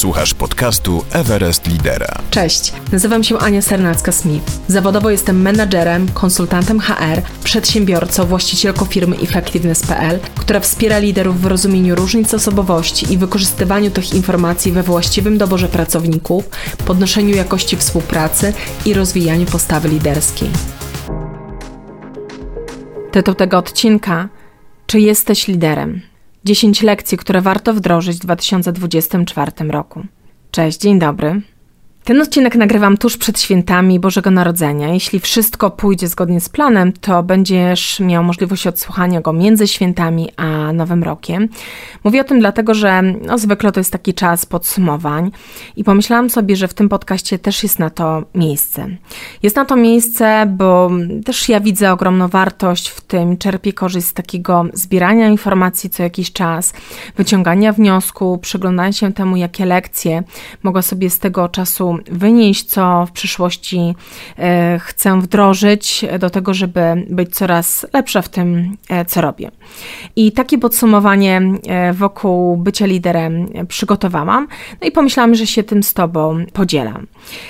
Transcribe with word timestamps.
Słuchasz 0.00 0.34
podcastu 0.34 1.04
Everest 1.12 1.66
Lidera. 1.66 2.22
Cześć, 2.30 2.72
nazywam 2.92 3.24
się 3.24 3.38
Ania 3.38 3.60
Sernacka-Smith. 3.60 4.40
Zawodowo 4.68 5.10
jestem 5.10 5.42
menadżerem, 5.42 6.08
konsultantem 6.14 6.80
HR, 6.80 7.22
przedsiębiorcą, 7.44 8.26
właścicielką 8.26 8.84
firmy 8.84 9.16
Effectiveness.pl, 9.16 10.20
która 10.36 10.60
wspiera 10.60 10.98
liderów 10.98 11.40
w 11.40 11.46
rozumieniu 11.46 11.94
różnic 11.94 12.34
osobowości 12.34 13.12
i 13.12 13.18
wykorzystywaniu 13.18 13.90
tych 13.90 14.14
informacji 14.14 14.72
we 14.72 14.82
właściwym 14.82 15.38
doborze 15.38 15.68
pracowników, 15.68 16.44
podnoszeniu 16.86 17.36
jakości 17.36 17.76
współpracy 17.76 18.52
i 18.86 18.94
rozwijaniu 18.94 19.46
postawy 19.46 19.88
liderskiej. 19.88 20.50
Tytuł 23.12 23.34
tego 23.34 23.58
odcinka: 23.58 24.28
Czy 24.86 25.00
jesteś 25.00 25.48
liderem? 25.48 26.09
10 26.44 26.82
lekcji, 26.82 27.18
które 27.18 27.40
warto 27.40 27.74
wdrożyć 27.74 28.16
w 28.16 28.20
2024 28.20 29.52
roku. 29.70 30.02
Cześć, 30.50 30.78
dzień 30.78 30.98
dobry. 30.98 31.42
Ten 32.04 32.22
odcinek 32.22 32.56
nagrywam 32.56 32.96
tuż 32.96 33.16
przed 33.16 33.40
świętami 33.40 34.00
Bożego 34.00 34.30
Narodzenia. 34.30 34.88
Jeśli 34.94 35.20
wszystko 35.20 35.70
pójdzie 35.70 36.08
zgodnie 36.08 36.40
z 36.40 36.48
planem, 36.48 36.92
to 36.92 37.22
będziesz 37.22 38.00
miał 38.00 38.24
możliwość 38.24 38.66
odsłuchania 38.66 39.20
go 39.20 39.32
między 39.32 39.68
świętami 39.68 40.28
a 40.36 40.72
Nowym 40.72 41.02
Rokiem. 41.02 41.48
Mówię 42.04 42.20
o 42.20 42.24
tym 42.24 42.40
dlatego, 42.40 42.74
że 42.74 43.02
no, 43.02 43.38
zwykle 43.38 43.72
to 43.72 43.80
jest 43.80 43.92
taki 43.92 44.14
czas 44.14 44.46
podsumowań 44.46 45.30
i 45.76 45.84
pomyślałam 45.84 46.30
sobie, 46.30 46.56
że 46.56 46.68
w 46.68 46.74
tym 46.74 46.88
podcaście 46.88 47.38
też 47.38 47.62
jest 47.62 47.78
na 47.78 47.90
to 47.90 48.22
miejsce. 48.34 48.88
Jest 49.42 49.56
na 49.56 49.64
to 49.64 49.76
miejsce, 49.76 50.46
bo 50.56 50.90
też 51.24 51.48
ja 51.48 51.60
widzę 51.60 51.92
ogromną 51.92 52.28
wartość 52.28 52.88
w 52.88 53.00
tym, 53.00 53.36
czerpię 53.36 53.72
korzyść 53.72 54.06
z 54.06 54.14
takiego 54.14 54.64
zbierania 54.72 55.28
informacji 55.28 55.90
co 55.90 56.02
jakiś 56.02 56.32
czas, 56.32 56.72
wyciągania 57.16 57.72
wniosku, 57.72 58.38
przyglądania 58.38 58.92
się 58.92 59.12
temu, 59.12 59.36
jakie 59.36 59.66
lekcje 59.66 60.22
mogę 60.62 60.82
sobie 60.82 61.10
z 61.10 61.18
tego 61.18 61.48
czasu 61.48 61.89
wynieść, 62.10 62.64
co 62.64 63.06
w 63.06 63.12
przyszłości 63.12 63.94
e, 64.38 64.78
chcę 64.78 65.20
wdrożyć 65.20 66.04
do 66.18 66.30
tego, 66.30 66.54
żeby 66.54 67.06
być 67.10 67.34
coraz 67.34 67.86
lepsza 67.92 68.22
w 68.22 68.28
tym, 68.28 68.76
e, 68.88 69.04
co 69.04 69.20
robię. 69.20 69.50
I 70.16 70.32
takie 70.32 70.58
podsumowanie 70.58 71.42
e, 71.68 71.92
wokół 71.92 72.56
bycia 72.56 72.86
liderem 72.86 73.46
przygotowałam, 73.68 74.48
no 74.80 74.88
i 74.88 74.92
pomyślałam, 74.92 75.34
że 75.34 75.46
się 75.46 75.62
tym 75.62 75.82
z 75.82 75.94
Tobą 75.94 76.44
podzielam. 76.52 77.06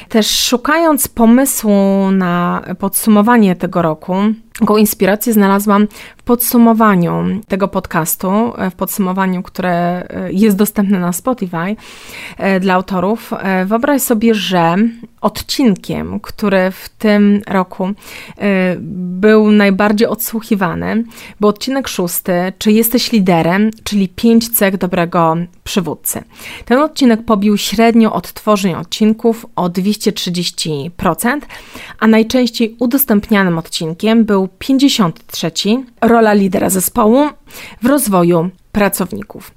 Też 0.09 0.31
szukając 0.45 1.09
pomysłu 1.09 2.11
na 2.11 2.65
podsumowanie 2.79 3.57
tego 3.57 3.83
roku, 3.83 4.15
Taką 4.61 4.77
inspirację 4.77 5.33
znalazłam 5.33 5.89
w 6.17 6.23
podsumowaniu 6.23 7.41
tego 7.49 7.69
podcastu, 7.69 8.31
w 8.71 8.75
podsumowaniu, 8.75 9.43
które 9.43 9.71
e, 9.71 10.33
jest 10.33 10.57
dostępne 10.57 11.01
na 11.01 11.13
Spotify 11.13 11.77
e, 12.37 12.61
dla 12.61 12.75
autorów. 12.75 13.33
E, 13.33 13.65
wyobraź 13.65 14.03
sobie, 14.03 14.35
że 14.35 14.77
odcinkiem, 15.21 16.21
który 16.21 16.71
w 16.71 16.89
tym 16.89 17.43
roku 17.49 17.89
był 18.97 19.51
najbardziej 19.51 20.09
odsłuchiwany, 20.09 21.05
był 21.41 21.49
odcinek 21.49 21.89
szósty, 21.89 22.33
czy 22.59 22.73
jesteś 22.73 23.13
liderem, 23.13 23.71
czyli 23.85 24.09
pięć 24.09 24.49
cech 24.49 24.77
dobrego 24.77 25.37
przywódcy. 25.65 26.23
Ten 26.65 26.79
odcinek 26.79 27.25
pobił 27.25 27.57
średnio 27.59 28.13
odtworzeń 28.13 28.75
odcinków 28.75 29.47
o 29.57 29.69
230%, 29.69 31.41
a 31.99 32.07
najczęściej 32.07 32.77
udostępnianym 32.79 33.59
odcinkiem 33.59 34.25
był 34.25 34.49
53. 34.59 35.53
Rola 36.03 36.33
lidera 36.33 36.71
zespołu 36.71 37.29
w 37.83 37.87
rozwoju 37.87 38.51
pracowników. 38.73 39.53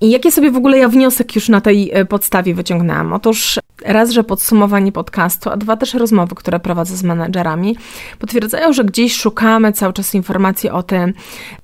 I 0.00 0.10
jakie 0.10 0.32
sobie 0.32 0.50
w 0.50 0.56
ogóle 0.56 0.78
ja 0.78 0.88
wniosek 0.88 1.34
już 1.34 1.48
na 1.48 1.60
tej 1.60 1.90
e, 1.92 2.04
podstawie 2.04 2.54
wyciągnęłam? 2.54 3.12
Otóż 3.12 3.58
raz, 3.84 4.10
że 4.10 4.24
podsumowanie 4.24 4.92
podcastu, 4.92 5.50
a 5.50 5.56
dwa 5.56 5.76
też 5.76 5.94
rozmowy, 5.94 6.34
które 6.34 6.60
prowadzę 6.60 6.96
z 6.96 7.02
menedżerami, 7.02 7.76
potwierdzają, 8.18 8.72
że 8.72 8.84
gdzieś 8.84 9.16
szukamy 9.16 9.72
cały 9.72 9.92
czas 9.92 10.14
informacji 10.14 10.70
o 10.70 10.82
tym, 10.82 11.14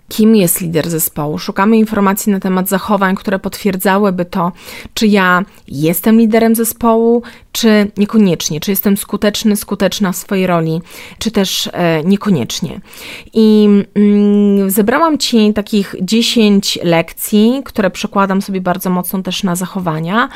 kim 0.09 0.37
jest 0.37 0.61
lider 0.61 0.91
zespołu. 0.91 1.39
Szukamy 1.39 1.77
informacji 1.77 2.33
na 2.33 2.41
temat 2.41 2.69
zachowań, 2.69 3.15
które 3.17 3.39
potwierdzałyby 3.39 4.25
to, 4.25 4.53
czy 4.95 5.07
ja 5.07 5.45
jestem 5.69 6.19
liderem 6.19 6.55
zespołu, 6.55 7.23
czy 7.53 7.91
niekoniecznie, 7.97 8.61
czy 8.61 8.71
jestem 8.71 8.97
skuteczny, 8.97 9.57
skuteczna 9.57 10.13
w 10.13 10.17
swojej 10.17 10.47
roli, 10.47 10.81
czy 11.19 11.31
też 11.31 11.71
e, 11.73 12.05
niekoniecznie. 12.05 12.81
I 13.33 13.69
mm, 13.95 14.71
zebrałam 14.71 15.19
Ci 15.19 15.53
takich 15.75 15.95
10 16.03 16.79
lekcji, 16.83 17.63
które 17.65 17.91
przekładam 17.91 18.43
sobie 18.43 18.61
bardzo 18.61 18.91
mocno 18.91 19.23
też 19.23 19.43
na 19.43 19.57
zachowania, 19.57 20.29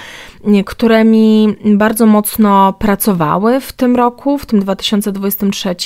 które 0.67 1.05
mi 1.05 1.57
bardzo 1.65 2.07
mocno 2.07 2.73
pracowały 2.73 3.61
w 3.61 3.73
tym 3.73 3.97
roku, 3.97 4.39
w 4.39 4.47
tym 4.47 4.61
2023. 4.61 5.77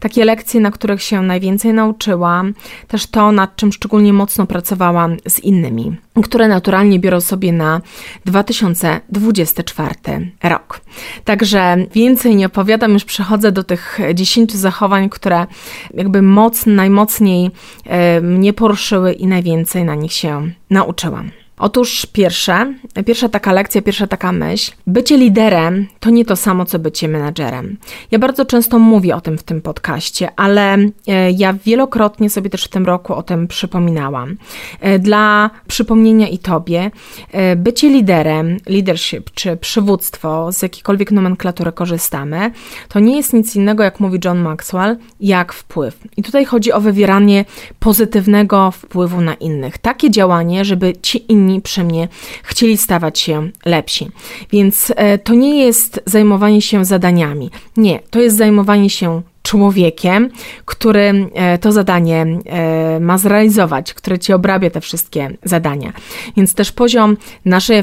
Takie 0.00 0.24
lekcje, 0.24 0.60
na 0.60 0.70
których 0.70 1.02
się 1.02 1.22
najwięcej 1.22 1.72
nauczyłam, 1.72 2.54
też 2.88 3.06
to, 3.06 3.32
nad 3.32 3.56
czym 3.56 3.72
szczególnie 3.72 4.12
mocno 4.12 4.46
pracowałam 4.46 5.16
z 5.28 5.40
innymi, 5.40 5.96
które 6.24 6.48
naturalnie 6.48 6.98
biorą 6.98 7.20
sobie 7.20 7.52
na 7.52 7.80
2024 8.24 9.94
rok. 10.42 10.80
Także 11.24 11.76
więcej 11.92 12.36
nie 12.36 12.46
opowiadam, 12.46 12.92
już 12.92 13.04
przechodzę 13.04 13.52
do 13.52 13.64
tych 13.64 13.98
10 14.14 14.52
zachowań, 14.52 15.08
które 15.08 15.46
jakby 15.94 16.22
mocno, 16.22 16.72
najmocniej 16.72 17.50
e, 17.84 18.20
mnie 18.20 18.52
poruszyły 18.52 18.75
i 19.12 19.26
najwięcej 19.26 19.84
na 19.84 19.94
nich 19.94 20.12
się 20.12 20.50
nauczyłam. 20.70 21.30
Otóż 21.58 22.06
pierwsze, 22.06 22.74
pierwsza 23.06 23.28
taka 23.28 23.52
lekcja, 23.52 23.82
pierwsza 23.82 24.06
taka 24.06 24.32
myśl. 24.32 24.72
Bycie 24.86 25.16
liderem 25.16 25.86
to 26.00 26.10
nie 26.10 26.24
to 26.24 26.36
samo, 26.36 26.64
co 26.64 26.78
bycie 26.78 27.08
menadżerem. 27.08 27.76
Ja 28.10 28.18
bardzo 28.18 28.44
często 28.44 28.78
mówię 28.78 29.16
o 29.16 29.20
tym 29.20 29.38
w 29.38 29.42
tym 29.42 29.62
podcaście, 29.62 30.28
ale 30.36 30.74
e, 30.74 31.30
ja 31.30 31.52
wielokrotnie 31.52 32.30
sobie 32.30 32.50
też 32.50 32.64
w 32.64 32.68
tym 32.68 32.86
roku 32.86 33.14
o 33.14 33.22
tym 33.22 33.48
przypominałam. 33.48 34.36
E, 34.80 34.98
dla 34.98 35.50
przypomnienia 35.68 36.28
i 36.28 36.38
Tobie, 36.38 36.90
e, 37.32 37.56
bycie 37.56 37.88
liderem, 37.88 38.56
leadership 38.66 39.30
czy 39.34 39.56
przywództwo, 39.56 40.52
z 40.52 40.62
jakiejkolwiek 40.62 41.10
nomenklatury 41.12 41.72
korzystamy, 41.72 42.50
to 42.88 43.00
nie 43.00 43.16
jest 43.16 43.32
nic 43.32 43.56
innego, 43.56 43.82
jak 43.82 44.00
mówi 44.00 44.18
John 44.24 44.38
Maxwell, 44.38 44.96
jak 45.20 45.52
wpływ. 45.52 45.98
I 46.16 46.22
tutaj 46.22 46.44
chodzi 46.44 46.72
o 46.72 46.80
wywieranie 46.80 47.44
pozytywnego 47.78 48.70
wpływu 48.70 49.20
na 49.20 49.34
innych. 49.34 49.78
Takie 49.78 50.10
działanie, 50.10 50.64
żeby 50.64 50.92
ci 51.02 51.32
inni 51.32 51.45
inni 51.46 51.60
przy 51.60 51.84
mnie 51.84 52.08
chcieli 52.42 52.76
stawać 52.76 53.18
się 53.18 53.50
lepsi. 53.64 54.08
Więc 54.52 54.92
e, 54.96 55.18
to 55.18 55.34
nie 55.34 55.64
jest 55.64 56.00
zajmowanie 56.06 56.62
się 56.62 56.84
zadaniami. 56.84 57.50
Nie, 57.76 58.00
to 58.10 58.20
jest 58.20 58.36
zajmowanie 58.36 58.90
się 58.90 59.22
człowiekiem, 59.46 60.28
który 60.64 61.30
e, 61.34 61.58
to 61.58 61.72
zadanie 61.72 62.26
e, 62.46 63.00
ma 63.00 63.18
zrealizować, 63.18 63.94
który 63.94 64.18
ci 64.18 64.32
obrabia 64.32 64.70
te 64.70 64.80
wszystkie 64.80 65.36
zadania. 65.44 65.92
Więc 66.36 66.54
też 66.54 66.72
poziom 66.72 67.16
naszej 67.44 67.82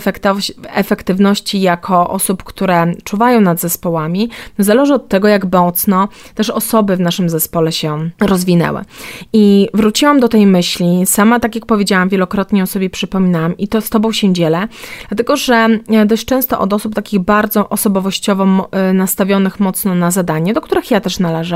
efektywności 0.68 1.62
jako 1.62 2.10
osób, 2.10 2.44
które 2.44 2.94
czuwają 3.04 3.42
nad 3.42 3.60
zespołami, 3.60 4.30
zależy 4.60 4.94
od 4.94 5.08
tego, 5.08 5.28
jak 5.28 5.52
mocno 5.52 6.08
też 6.36 6.50
osoby 6.50 6.96
w 6.96 7.00
naszym 7.00 7.30
zespole 7.30 7.72
się 7.72 8.10
rozwinęły. 8.22 8.82
I 9.34 9.70
wróciłam 9.74 10.20
do 10.20 10.30
tej 10.30 10.48
myśli, 10.48 11.06
sama 11.06 11.40
tak 11.40 11.56
jak 11.56 11.66
powiedziałam, 11.66 12.10
wielokrotnie 12.10 12.64
o 12.64 12.68
sobie 12.68 12.90
przypominałam 12.90 13.58
i 13.58 13.68
to 13.68 13.82
z 13.82 13.90
Tobą 13.90 14.12
się 14.12 14.34
dzielę, 14.34 14.68
dlatego 15.10 15.38
że 15.38 15.68
e, 15.90 16.06
dość 16.06 16.26
często 16.26 16.60
od 16.60 16.74
osób 16.74 16.96
takich 16.96 17.20
bardzo 17.20 17.70
osobowościowo 17.70 18.70
nastawionych 18.94 19.60
mocno 19.60 19.96
na 19.96 20.12
zadanie, 20.12 20.54
do 20.54 20.62
których 20.62 20.92
ja 20.92 21.02
też 21.02 21.20
należę, 21.20 21.53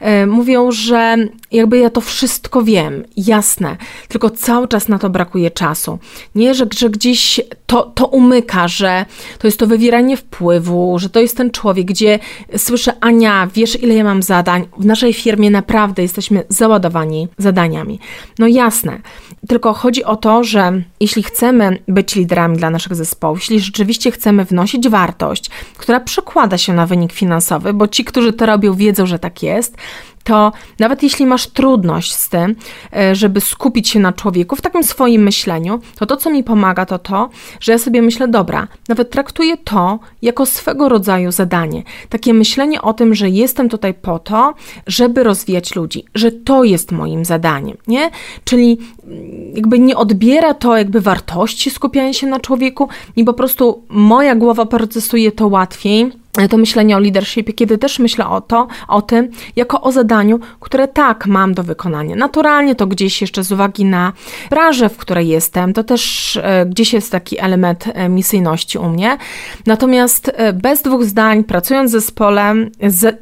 E, 0.00 0.26
mówią, 0.26 0.72
że 0.72 1.16
jakby 1.52 1.78
ja 1.78 1.90
to 1.90 2.00
wszystko 2.00 2.62
wiem, 2.62 3.04
jasne, 3.16 3.76
tylko 4.08 4.30
cały 4.30 4.68
czas 4.68 4.88
na 4.88 4.98
to 4.98 5.10
brakuje 5.10 5.50
czasu. 5.50 5.98
Nie, 6.34 6.54
że, 6.54 6.66
że 6.78 6.90
gdzieś 6.90 7.40
to, 7.66 7.82
to 7.82 8.06
umyka, 8.06 8.68
że 8.68 9.06
to 9.38 9.46
jest 9.46 9.58
to 9.58 9.66
wywieranie 9.66 10.16
wpływu, 10.16 10.98
że 10.98 11.10
to 11.10 11.20
jest 11.20 11.36
ten 11.36 11.50
człowiek, 11.50 11.86
gdzie 11.86 12.18
słyszę, 12.56 12.92
Ania, 13.00 13.48
wiesz 13.54 13.82
ile 13.82 13.94
ja 13.94 14.04
mam 14.04 14.22
zadań? 14.22 14.66
W 14.78 14.84
naszej 14.84 15.12
firmie 15.12 15.50
naprawdę 15.50 16.02
jesteśmy 16.02 16.44
załadowani 16.48 17.28
zadaniami. 17.38 18.00
No 18.38 18.46
jasne, 18.46 19.00
tylko 19.48 19.72
chodzi 19.72 20.04
o 20.04 20.16
to, 20.16 20.44
że 20.44 20.82
jeśli 21.00 21.22
chcemy 21.22 21.78
być 21.88 22.14
liderami 22.16 22.56
dla 22.56 22.70
naszych 22.70 22.94
zespołów, 22.94 23.38
jeśli 23.38 23.60
rzeczywiście 23.60 24.10
chcemy 24.10 24.44
wnosić 24.44 24.88
wartość, 24.88 25.50
która 25.76 26.00
przekłada 26.00 26.58
się 26.58 26.72
na 26.72 26.86
wynik 26.86 27.12
finansowy, 27.12 27.72
bo 27.72 27.88
ci, 27.88 28.04
którzy 28.04 28.32
to 28.32 28.46
robią, 28.46 28.74
wiedzą, 28.74 29.06
że 29.06 29.18
tak 29.18 29.42
jest, 29.42 29.76
to 30.24 30.52
nawet 30.78 31.02
jeśli 31.02 31.26
masz 31.26 31.46
trudność 31.46 32.14
z 32.14 32.28
tym, 32.28 32.54
e, 32.96 33.14
żeby 33.14 33.40
skupić 33.40 33.88
się 33.88 34.00
na 34.00 34.12
człowieku 34.12 34.56
w 34.56 34.60
takim 34.60 34.84
swoim 34.84 35.22
myśleniu, 35.22 35.80
to 35.98 36.06
to, 36.06 36.16
co 36.16 36.30
mi 36.30 36.44
pomaga, 36.44 36.86
to 36.86 36.98
to, 36.98 37.28
że 37.60 37.72
ja 37.72 37.78
sobie 37.78 38.02
myślę, 38.02 38.28
dobra, 38.28 38.68
nawet 38.88 39.10
traktuję 39.10 39.56
to 39.56 39.98
jako 40.22 40.46
swego 40.46 40.88
rodzaju 40.88 41.32
zadanie. 41.32 41.82
Takie 42.08 42.34
myślenie 42.34 42.82
o 42.82 42.92
tym, 42.92 43.14
że 43.14 43.28
jestem 43.28 43.68
tutaj 43.68 43.94
po 43.94 44.18
to, 44.18 44.54
żeby 44.86 45.22
rozwijać 45.22 45.76
ludzi, 45.76 46.04
że 46.14 46.32
to 46.32 46.64
jest 46.64 46.92
moim 46.92 47.24
zadaniem, 47.24 47.76
nie? 47.86 48.10
Czyli 48.44 48.78
mm, 49.04 49.54
jakby 49.54 49.78
nie 49.78 49.96
odbiera 49.96 50.54
to 50.54 50.76
jakby 50.76 51.00
wartości 51.00 51.70
skupiania 51.70 52.12
się 52.12 52.26
na 52.26 52.40
człowieku 52.40 52.88
i 53.16 53.24
po 53.24 53.32
prostu 53.32 53.84
moja 53.88 54.34
głowa 54.34 54.66
procesuje 54.66 55.32
to 55.32 55.48
łatwiej 55.48 56.21
to 56.50 56.56
myślenie 56.56 56.96
o 56.96 56.98
leadershipie, 56.98 57.52
kiedy 57.52 57.78
też 57.78 57.98
myślę 57.98 58.26
o 58.26 58.40
to, 58.40 58.66
o 58.88 59.02
tym, 59.02 59.30
jako 59.56 59.80
o 59.80 59.92
zadaniu, 59.92 60.40
które 60.60 60.88
tak 60.88 61.26
mam 61.26 61.54
do 61.54 61.62
wykonania. 61.62 62.16
Naturalnie 62.16 62.74
to 62.74 62.86
gdzieś 62.86 63.20
jeszcze 63.20 63.44
z 63.44 63.52
uwagi 63.52 63.84
na 63.84 64.12
branżę, 64.50 64.88
w 64.88 64.96
której 64.96 65.28
jestem, 65.28 65.72
to 65.72 65.84
też 65.84 66.36
e, 66.36 66.66
gdzieś 66.66 66.92
jest 66.92 67.12
taki 67.12 67.40
element 67.40 67.84
e, 67.94 68.08
misyjności 68.08 68.78
u 68.78 68.88
mnie. 68.88 69.18
Natomiast 69.66 70.30
e, 70.34 70.52
bez 70.52 70.82
dwóch 70.82 71.04
zdań, 71.04 71.44
pracując 71.44 71.90
z 71.90 71.92
zespołem 71.92 72.70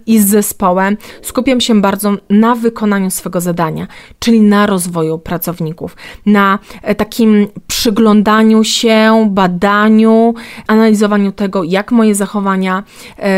i 0.07 0.19
z 0.19 0.27
zespołem, 0.27 0.97
skupiam 1.23 1.61
się 1.61 1.81
bardzo 1.81 2.13
na 2.31 2.55
wykonaniu 2.55 3.11
swego 3.11 3.41
zadania, 3.41 3.87
czyli 4.19 4.41
na 4.41 4.67
rozwoju 4.67 5.19
pracowników, 5.19 5.97
na 6.27 6.59
takim 6.97 7.47
przyglądaniu 7.67 8.65
się, 8.65 9.29
badaniu, 9.31 10.35
analizowaniu 10.67 11.33
tego, 11.33 11.65
jak 11.65 11.93
moje 11.93 12.15
zachowania 12.15 12.83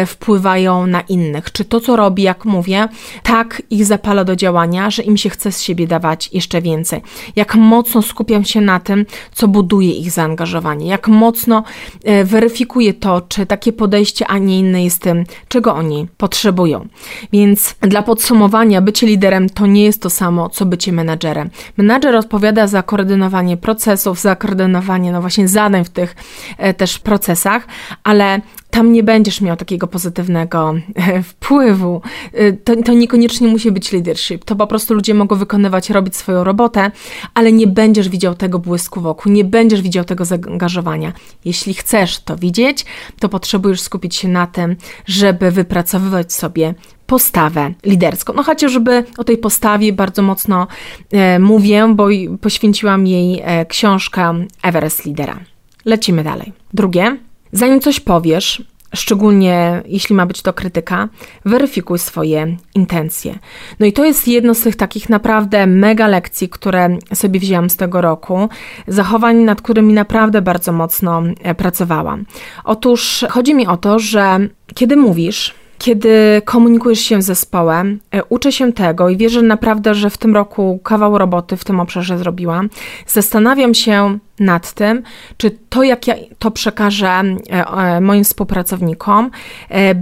wpływają 0.07 0.87
na 0.87 1.01
innych. 1.01 1.53
Czy 1.53 1.65
to, 1.65 1.81
co 1.81 1.97
robi, 1.97 2.23
jak 2.23 2.45
mówię, 2.45 2.89
tak 3.23 3.63
ich 3.71 3.85
zapala 3.85 4.25
do 4.25 4.37
działania, 4.37 4.91
że 4.91 5.03
im 5.03 5.17
się 5.17 5.31
chce 5.31 5.53
z 5.53 5.61
siebie 5.63 5.87
dawać 5.87 6.31
jeszcze 6.33 6.63
więcej. 6.63 7.03
Jak 7.37 7.55
mocno 7.55 8.03
skupiam 8.03 8.45
się 8.45 8.61
na 8.61 8.81
tym, 8.81 9.07
co 9.33 9.49
buduje 9.49 9.91
ich 9.91 10.11
zaangażowanie. 10.11 10.87
Jak 10.87 11.09
mocno 11.09 11.65
e, 12.05 12.25
weryfikuję 12.25 12.95
to, 12.95 13.21
czy 13.21 13.47
takie 13.47 13.73
podejście, 13.73 14.27
a 14.27 14.39
nie 14.39 14.59
inne 14.59 14.85
jest 14.85 15.03
tym, 15.03 15.25
czego 15.49 15.75
oni 15.75 16.07
potrzebują. 16.17 16.89
Więc 17.33 17.75
dla 17.81 18.03
podsumowania, 18.03 18.81
bycie 18.81 19.07
liderem 19.07 19.49
to 19.49 19.67
nie 19.67 19.85
jest 19.85 20.03
to 20.03 20.11
samo, 20.11 20.49
co 20.49 20.67
bycie 20.67 20.93
menadżerem. 20.93 21.51
Menadżer 21.77 22.17
odpowiada 22.17 22.67
za 22.67 22.83
koordynowanie 22.83 23.57
procesów, 23.57 24.21
za 24.21 24.37
koordynowanie, 24.37 25.13
no 25.13 25.21
właśnie, 25.21 25.49
zadań 25.49 25.85
w 25.85 25.91
tych 25.91 26.17
e, 26.59 26.75
też 26.75 26.99
procesach, 26.99 27.67
ale 28.05 28.41
tam 28.73 28.93
nie 28.93 29.03
będziesz 29.03 29.41
miał 29.41 29.57
takiego 29.57 29.87
pozytywnego 29.87 30.75
e, 30.95 31.23
wpływu. 31.23 32.03
E, 32.33 32.53
to, 32.53 32.83
to 32.83 32.93
niekoniecznie 32.93 33.49
musi 33.49 33.73
być 33.73 33.93
leadership. 33.93 34.45
To 34.45 34.57
po 34.57 34.67
prostu 34.67 34.95
ludzie 34.95 35.15
mogą 35.15 35.37
wykonywać, 35.37 35.91
robić 35.91 36.17
swoją 36.17 36.45
robotę, 36.45 36.91
ale 37.35 37.53
nie 37.53 37.67
będziesz 37.67 38.09
widział 38.09 38.35
tego 38.35 38.59
błysku 38.59 39.01
wokół, 39.01 39.33
nie 39.33 39.45
będziesz 39.45 39.83
widział 39.83 40.05
tego 40.05 40.25
zaangażowania. 40.25 41.13
Jeśli 41.45 41.75
chcesz 41.75 42.19
to 42.19 42.37
widzieć, 42.37 42.85
to 43.21 43.29
potrzebujesz 43.29 43.81
skupić 43.81 44.17
się 44.17 44.29
na 44.29 44.47
tym, 44.47 44.77
żeby 45.07 45.51
wypracowywać 45.51 46.33
sobie 46.33 46.75
postawę 47.07 47.75
liderską. 47.85 48.33
No 48.33 48.43
chociażby 48.43 49.05
o 49.19 49.25
tej 49.25 49.39
postawie 49.39 49.93
bardzo 49.93 50.23
mocno 50.23 50.67
e, 51.11 51.39
mówię, 51.39 51.95
bo 51.95 52.09
poświęciłam 52.41 53.07
jej 53.07 53.41
e, 53.45 53.67
książkę 53.67 54.47
Everest 54.63 55.05
Lidera. 55.05 55.41
Lecimy 55.85 56.25
dalej. 56.25 56.53
Drugie, 56.75 57.17
Zanim 57.53 57.81
coś 57.81 58.01
powiesz, 58.01 58.63
szczególnie 58.95 59.83
jeśli 59.87 60.15
ma 60.15 60.27
być 60.27 60.43
to 60.43 60.53
krytyka, 60.53 61.09
weryfikuj 61.45 61.99
swoje 61.99 62.57
intencje. 62.75 63.39
No 63.81 63.87
i 63.87 63.93
to 63.93 64.05
jest 64.05 64.29
jedno 64.29 64.55
z 64.55 64.61
tych 64.61 64.77
takich 64.77 65.09
naprawdę 65.09 65.67
mega 65.67 66.07
lekcji, 66.09 66.49
które 66.49 66.99
sobie 67.15 67.41
wzięłam 67.41 67.71
z 67.71 67.77
tego 67.77 68.01
roku, 68.01 68.49
zachowań, 68.89 69.37
nad 69.37 69.63
którymi 69.63 69.93
naprawdę 69.93 70.43
bardzo 70.43 70.73
mocno 70.73 71.23
e, 71.43 71.55
pracowałam. 71.55 72.25
Otóż 72.65 73.25
chodzi 73.31 73.55
mi 73.55 73.67
o 73.67 73.77
to, 73.77 73.99
że 73.99 74.39
kiedy 74.75 74.97
mówisz, 74.97 75.55
kiedy 75.83 76.43
komunikujesz 76.45 77.01
się 77.01 77.23
z 77.23 77.27
zespołem, 77.27 78.01
e, 78.11 78.25
uczę 78.25 78.53
się 78.53 78.73
tego 78.73 79.09
i 79.09 79.17
wierzę 79.17 79.43
naprawdę, 79.43 79.95
że 79.95 80.11
w 80.11 80.19
tym 80.19 80.35
roku 80.35 80.81
kawał 80.85 81.19
roboty 81.19 81.57
w 81.57 81.65
tym 81.65 81.81
obszarze 81.81 82.19
zrobiłam. 82.19 82.71
Zastanawiam 83.07 83.75
się 83.75 84.19
nad 84.41 84.73
tym, 84.73 85.03
czy 85.37 85.51
to, 85.69 85.83
jak 85.83 86.07
ja 86.07 86.15
to 86.39 86.51
przekażę 86.51 87.09
e, 87.09 87.67
e, 87.67 88.01
moim 88.01 88.25
współpracownikom, 88.25 89.31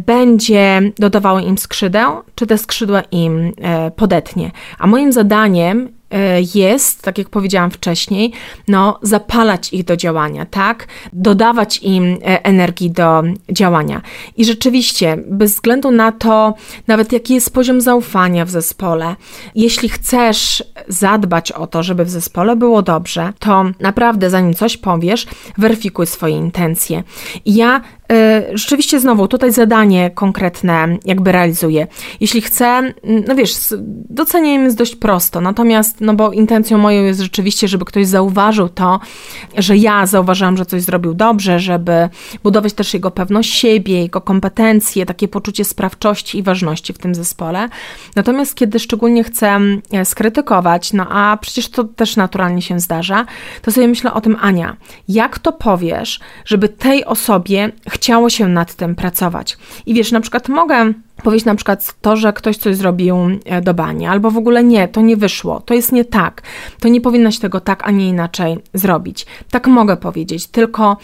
będzie 0.06 0.92
dodawało 0.98 1.40
im 1.40 1.58
skrzydeł, 1.58 2.10
czy 2.34 2.46
te 2.46 2.58
skrzydła 2.58 3.02
im 3.10 3.52
podetnie. 3.96 4.50
A 4.78 4.86
moim 4.86 5.12
zadaniem 5.12 5.88
jest, 6.54 7.02
tak 7.02 7.18
jak 7.18 7.28
powiedziałam 7.28 7.70
wcześniej, 7.70 8.32
no, 8.68 8.98
zapalać 9.02 9.72
ich 9.72 9.84
do 9.84 9.96
działania, 9.96 10.46
tak? 10.46 10.86
Dodawać 11.12 11.78
im 11.82 12.04
e, 12.04 12.44
energii 12.44 12.90
do 12.90 13.22
działania. 13.52 14.02
I 14.36 14.44
rzeczywiście, 14.44 15.16
bez 15.26 15.54
względu 15.54 15.90
na 15.90 16.12
to, 16.12 16.54
nawet 16.86 17.12
jaki 17.12 17.34
jest 17.34 17.54
poziom 17.54 17.80
zaufania 17.80 18.44
w 18.44 18.50
zespole, 18.50 19.16
jeśli 19.54 19.88
chcesz 19.88 20.64
zadbać 20.88 21.52
o 21.52 21.66
to, 21.66 21.82
żeby 21.82 22.04
w 22.04 22.10
zespole 22.10 22.56
było 22.56 22.82
dobrze, 22.82 23.32
to 23.38 23.64
naprawdę, 23.80 24.30
zanim 24.30 24.54
coś 24.54 24.76
powiesz, 24.76 25.26
weryfikuj 25.58 26.06
swoje 26.06 26.36
intencje. 26.36 27.02
I 27.44 27.54
ja 27.54 27.80
E, 27.80 27.99
rzeczywiście 28.54 29.00
znowu 29.00 29.28
tutaj 29.28 29.52
zadanie 29.52 30.10
konkretne 30.10 30.98
jakby 31.04 31.32
realizuję. 31.32 31.86
Jeśli 32.20 32.40
chcę, 32.40 32.92
no 33.28 33.34
wiesz, 33.34 33.54
docenienie 34.10 34.64
jest 34.64 34.76
dość 34.76 34.96
prosto, 34.96 35.40
natomiast, 35.40 36.00
no 36.00 36.14
bo 36.14 36.32
intencją 36.32 36.78
moją 36.78 37.04
jest 37.04 37.20
rzeczywiście, 37.20 37.68
żeby 37.68 37.84
ktoś 37.84 38.06
zauważył 38.06 38.68
to, 38.68 39.00
że 39.56 39.76
ja 39.76 40.06
zauważyłam, 40.06 40.56
że 40.56 40.66
coś 40.66 40.82
zrobił 40.82 41.14
dobrze, 41.14 41.60
żeby 41.60 42.08
budować 42.42 42.72
też 42.72 42.94
jego 42.94 43.10
pewność 43.10 43.54
siebie, 43.54 44.00
jego 44.00 44.20
kompetencje, 44.20 45.06
takie 45.06 45.28
poczucie 45.28 45.64
sprawczości 45.64 46.38
i 46.38 46.42
ważności 46.42 46.92
w 46.92 46.98
tym 46.98 47.14
zespole. 47.14 47.68
Natomiast 48.16 48.54
kiedy 48.54 48.78
szczególnie 48.78 49.24
chcę 49.24 49.58
e, 49.92 50.04
skrytykować, 50.04 50.92
no 50.92 51.06
a 51.10 51.36
przecież 51.36 51.68
to 51.68 51.84
też 51.84 52.16
naturalnie 52.16 52.62
się 52.62 52.80
zdarza, 52.80 53.26
to 53.62 53.72
sobie 53.72 53.88
myślę 53.88 54.14
o 54.14 54.20
tym, 54.20 54.36
Ania, 54.40 54.76
jak 55.08 55.38
to 55.38 55.52
powiesz, 55.52 56.20
żeby 56.44 56.68
tej 56.68 57.04
osobie 57.04 57.72
chciało 58.00 58.30
się 58.30 58.48
nad 58.48 58.74
tym 58.74 58.94
pracować. 58.94 59.58
I 59.86 59.94
wiesz, 59.94 60.12
na 60.12 60.20
przykład 60.20 60.48
mogę 60.48 60.92
powiedzieć 61.22 61.44
na 61.44 61.54
przykład 61.54 61.94
to, 62.00 62.16
że 62.16 62.32
ktoś 62.32 62.56
coś 62.56 62.76
zrobił 62.76 63.16
e, 63.44 63.60
do 63.60 63.74
bani, 63.74 64.06
albo 64.06 64.30
w 64.30 64.36
ogóle 64.36 64.64
nie, 64.64 64.88
to 64.88 65.00
nie 65.00 65.16
wyszło, 65.16 65.60
to 65.60 65.74
jest 65.74 65.92
nie 65.92 66.04
tak, 66.04 66.42
to 66.80 66.88
nie 66.88 67.00
powinnaś 67.00 67.38
tego 67.38 67.60
tak, 67.60 67.88
a 67.88 67.90
nie 67.90 68.08
inaczej 68.08 68.58
zrobić. 68.74 69.26
Tak 69.50 69.66
mogę 69.66 69.96
powiedzieć, 69.96 70.46
tylko 70.46 70.96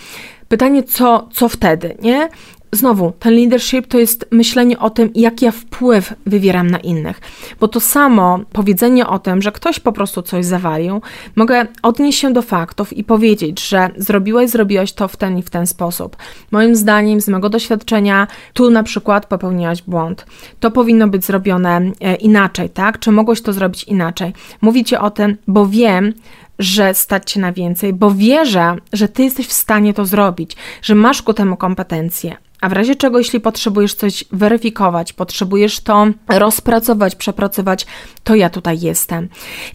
pytanie, 0.49 0.83
co, 0.83 1.29
co 1.33 1.49
wtedy, 1.49 1.97
nie? 2.03 2.29
Znowu, 2.73 3.13
ten 3.19 3.35
leadership 3.35 3.87
to 3.87 3.99
jest 3.99 4.27
myślenie 4.31 4.79
o 4.79 4.91
tym, 4.91 5.11
jaki 5.15 5.45
ja 5.45 5.51
wpływ 5.51 6.15
wywieram 6.27 6.71
na 6.71 6.79
innych. 6.79 7.21
Bo 7.61 7.69
to 7.69 7.81
samo 7.81 8.41
powiedzenie 8.53 9.07
o 9.07 9.19
tym, 9.19 9.43
że 9.43 9.53
ktoś 9.53 9.81
po 9.81 9.93
prostu 9.93 10.23
coś 10.23 10.45
zawalił, 10.45 11.03
mogę 11.37 11.67
odnieść 11.83 12.19
się 12.19 12.33
do 12.33 12.43
faktów 12.43 12.93
i 12.93 13.05
powiedzieć, 13.05 13.69
że 13.69 13.91
zrobiłeś, 13.97 14.51
zrobiłeś 14.51 14.93
to 14.93 15.09
w 15.09 15.17
ten 15.17 15.39
i 15.39 15.43
w 15.43 15.51
ten 15.51 15.67
sposób. 15.67 16.17
Moim 16.51 16.77
zdaniem, 16.77 17.21
z 17.21 17.29
mojego 17.29 17.49
doświadczenia, 17.49 18.27
tu 18.53 18.71
na 18.71 18.83
przykład 18.83 19.27
popełniłaś 19.27 19.83
błąd. 19.83 20.27
To 20.61 20.71
powinno 20.71 21.09
być 21.09 21.25
zrobione 21.25 21.81
e, 22.01 22.15
inaczej, 22.15 22.71
tak? 22.71 22.99
Czy 22.99 23.13
mogłeś 23.13 23.43
to 23.43 23.53
zrobić 23.53 23.85
inaczej? 23.85 24.33
Mówicie 24.61 25.01
o 25.01 25.11
tym, 25.11 25.37
bo 25.49 25.67
wiem, 25.67 26.13
że 26.59 26.95
stać 26.95 27.31
się 27.31 27.41
na 27.41 27.53
więcej, 27.53 27.93
bo 27.93 28.11
wierzę, 28.11 28.77
że 28.93 29.09
ty 29.09 29.23
jesteś 29.23 29.47
w 29.47 29.53
stanie 29.53 29.95
to 29.95 30.07
zrobić, 30.07 30.57
że 30.83 30.95
masz 30.95 31.23
ku 31.23 31.35
temu 31.35 31.57
kompetencje. 31.57 32.37
A 32.61 32.69
w 32.69 32.73
razie 32.73 32.97
czego, 32.97 33.19
jeśli 33.19 33.41
potrzebujesz 33.41 33.95
coś 33.95 34.25
weryfikować, 34.33 35.13
potrzebujesz 35.13 35.81
to 35.81 36.07
rozpracować, 36.29 37.17
przepracować, 37.17 37.87
to 38.25 38.35
ja 38.35 38.51
tutaj 38.51 38.81
jestem. 38.81 39.29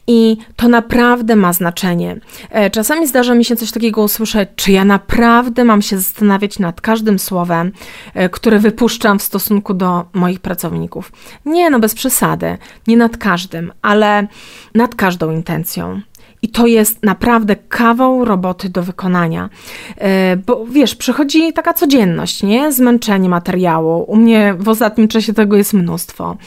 I 0.08 0.38
to 0.56 0.68
naprawdę 0.68 1.36
ma 1.36 1.54
znaczenie. 1.54 2.20
E, 2.50 2.70
czasami 2.70 3.08
zdarza 3.08 3.36
mi 3.36 3.46
się 3.46 3.56
coś 3.56 3.72
takiego 3.72 4.04
usłyszeć, 4.04 4.50
czy 4.56 4.72
ja 4.72 4.86
naprawdę 4.86 5.64
mam 5.64 5.82
się 5.82 5.98
zastanawiać 5.98 6.60
nad 6.60 6.82
każdym 6.82 7.20
słowem, 7.20 7.72
e, 8.14 8.30
które 8.30 8.60
wypuszczam 8.60 9.20
w 9.20 9.24
stosunku 9.24 9.74
do 9.74 10.06
moich 10.14 10.40
pracowników. 10.40 11.12
Nie, 11.46 11.70
no 11.70 11.80
bez 11.80 11.96
przesady, 11.96 12.58
nie 12.88 12.98
nad 12.98 13.18
każdym, 13.18 13.72
ale 13.82 14.28
nad 14.76 14.96
każdą 14.96 15.32
intencją. 15.32 16.02
I 16.44 16.50
to 16.50 16.68
jest 16.68 17.04
naprawdę 17.04 17.56
kawał 17.56 18.26
roboty 18.26 18.70
do 18.70 18.84
wykonania. 18.84 19.50
E, 19.98 20.38
bo 20.38 20.66
wiesz, 20.66 20.96
przychodzi 20.96 21.54
taka 21.54 21.74
codzienność, 21.74 22.44
nie? 22.44 22.72
Zmęczenie 22.72 23.30
materiału. 23.30 24.04
U 24.08 24.16
mnie 24.16 24.56
w 24.60 24.70
ostatnim 24.70 25.08
czasie 25.08 25.34
tego 25.34 25.56
jest 25.58 25.74
mnóstwo. 25.74 26.38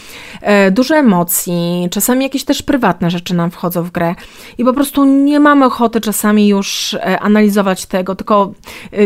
E, 0.40 0.70
dużo 0.70 0.96
emocji, 0.96 1.88
czasami 1.90 2.22
jakieś 2.22 2.44
też 2.44 2.62
prywatne 2.62 3.10
rzeczy 3.10 3.34
nam 3.34 3.50
wchodzą 3.50 3.82
w 3.82 3.90
grę. 3.90 4.14
I 4.58 4.64
po 4.64 4.72
prostu 4.72 5.04
nie 5.04 5.40
mamy 5.40 5.64
ochoty 5.64 6.00
czasami 6.00 6.48
już 6.48 6.94
e, 6.94 7.20
analizować 7.20 7.86
tego, 7.86 8.14
tylko 8.14 8.52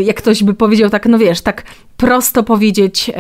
jak 0.03 0.17
ktoś 0.17 0.45
by 0.45 0.55
powiedział 0.55 0.91
tak, 0.91 1.07
no 1.07 1.19
wiesz, 1.19 1.41
tak 1.41 1.63
prosto 1.97 2.43
powiedzieć, 2.43 3.11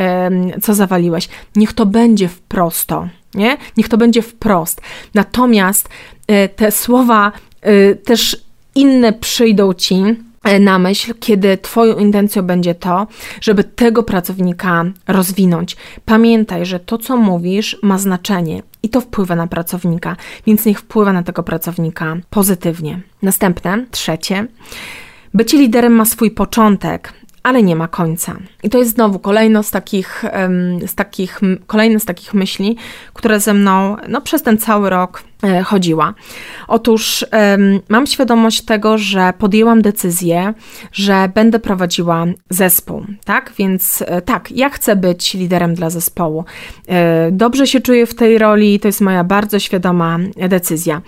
co 0.63 0.75
zawaliłeś. 0.75 1.29
Niech 1.57 1.73
to 1.73 1.87
będzie 1.87 2.29
w 2.29 2.41
prosto 2.41 3.09
Nie? 3.35 3.57
Niech 3.77 3.89
to 3.89 3.97
będzie 3.97 4.23
wprost. 4.23 4.81
Natomiast 5.15 5.89
te 6.57 6.71
słowa 6.71 7.33
też 8.05 8.45
inne 8.75 9.13
przyjdą 9.13 9.75
ci 9.75 10.03
E, 10.49 10.61
na 10.61 10.79
myśl, 10.79 11.15
kiedy 11.21 11.59
Twoją 11.59 11.97
intencją 11.97 12.43
będzie 12.43 12.75
to, 12.75 13.07
żeby 13.41 13.65
tego 13.65 14.03
pracownika 14.03 14.85
rozwinąć. 15.09 15.77
Pamiętaj, 16.05 16.67
że 16.67 16.81
to, 16.81 16.99
co 16.99 17.17
mówisz, 17.17 17.77
ma 17.83 17.99
znaczenie 17.99 18.63
i 18.83 18.89
to 18.89 19.01
wpływa 19.01 19.37
na 19.37 19.47
pracownika, 19.47 20.17
więc 20.47 20.65
niech 20.65 20.81
wpływa 20.81 21.13
na 21.13 21.23
tego 21.23 21.43
pracownika 21.43 22.17
pozytywnie. 22.31 23.01
Następne, 23.23 23.87
trzecie. 23.91 24.47
Bycie 25.35 25.59
liderem 25.59 25.93
ma 25.93 26.05
swój 26.05 26.31
początek, 26.31 27.13
ale 27.43 27.63
nie 27.63 27.77
ma 27.77 27.89
końca. 27.89 28.37
I 28.63 28.71
to 28.71 28.79
jest 28.79 28.95
znowu 28.95 29.19
kolejno 29.19 29.63
z 29.63 29.71
takich, 29.71 30.25
z 30.87 30.95
takich, 30.95 31.41
kolejne 31.67 32.01
z 32.01 32.05
takich 32.05 32.35
myśli, 32.35 32.77
które 33.13 33.41
ze 33.41 33.55
mną 33.55 33.97
no, 34.09 34.21
przez 34.21 34.43
ten 34.43 34.59
cały 34.59 34.91
rok 34.91 35.23
chodziła. 35.65 36.15
Otóż 36.69 37.27
mam 37.89 38.07
świadomość 38.07 38.63
tego, 38.63 38.99
że 38.99 39.33
podjęłam 39.39 39.83
decyzję, 39.83 40.55
że 40.93 41.31
będę 41.35 41.59
prowadziła 41.59 42.27
zespół, 42.51 43.05
tak? 43.25 43.53
Więc 43.59 44.05
e, 44.07 44.23
tak, 44.23 44.53
ja 44.53 44.69
chcę 44.69 44.97
być 44.97 45.35
liderem 45.35 45.75
dla 45.75 45.91
zespołu. 45.91 46.45
E, 46.89 47.31
dobrze 47.33 47.67
się 47.67 47.81
czuję 47.81 48.07
w 48.07 48.15
tej 48.15 48.39
roli, 48.39 48.81
to 48.81 48.89
jest 48.89 49.01
moja 49.01 49.25
bardzo 49.25 49.59
świadoma 49.59 50.19
decyzja. 50.49 51.03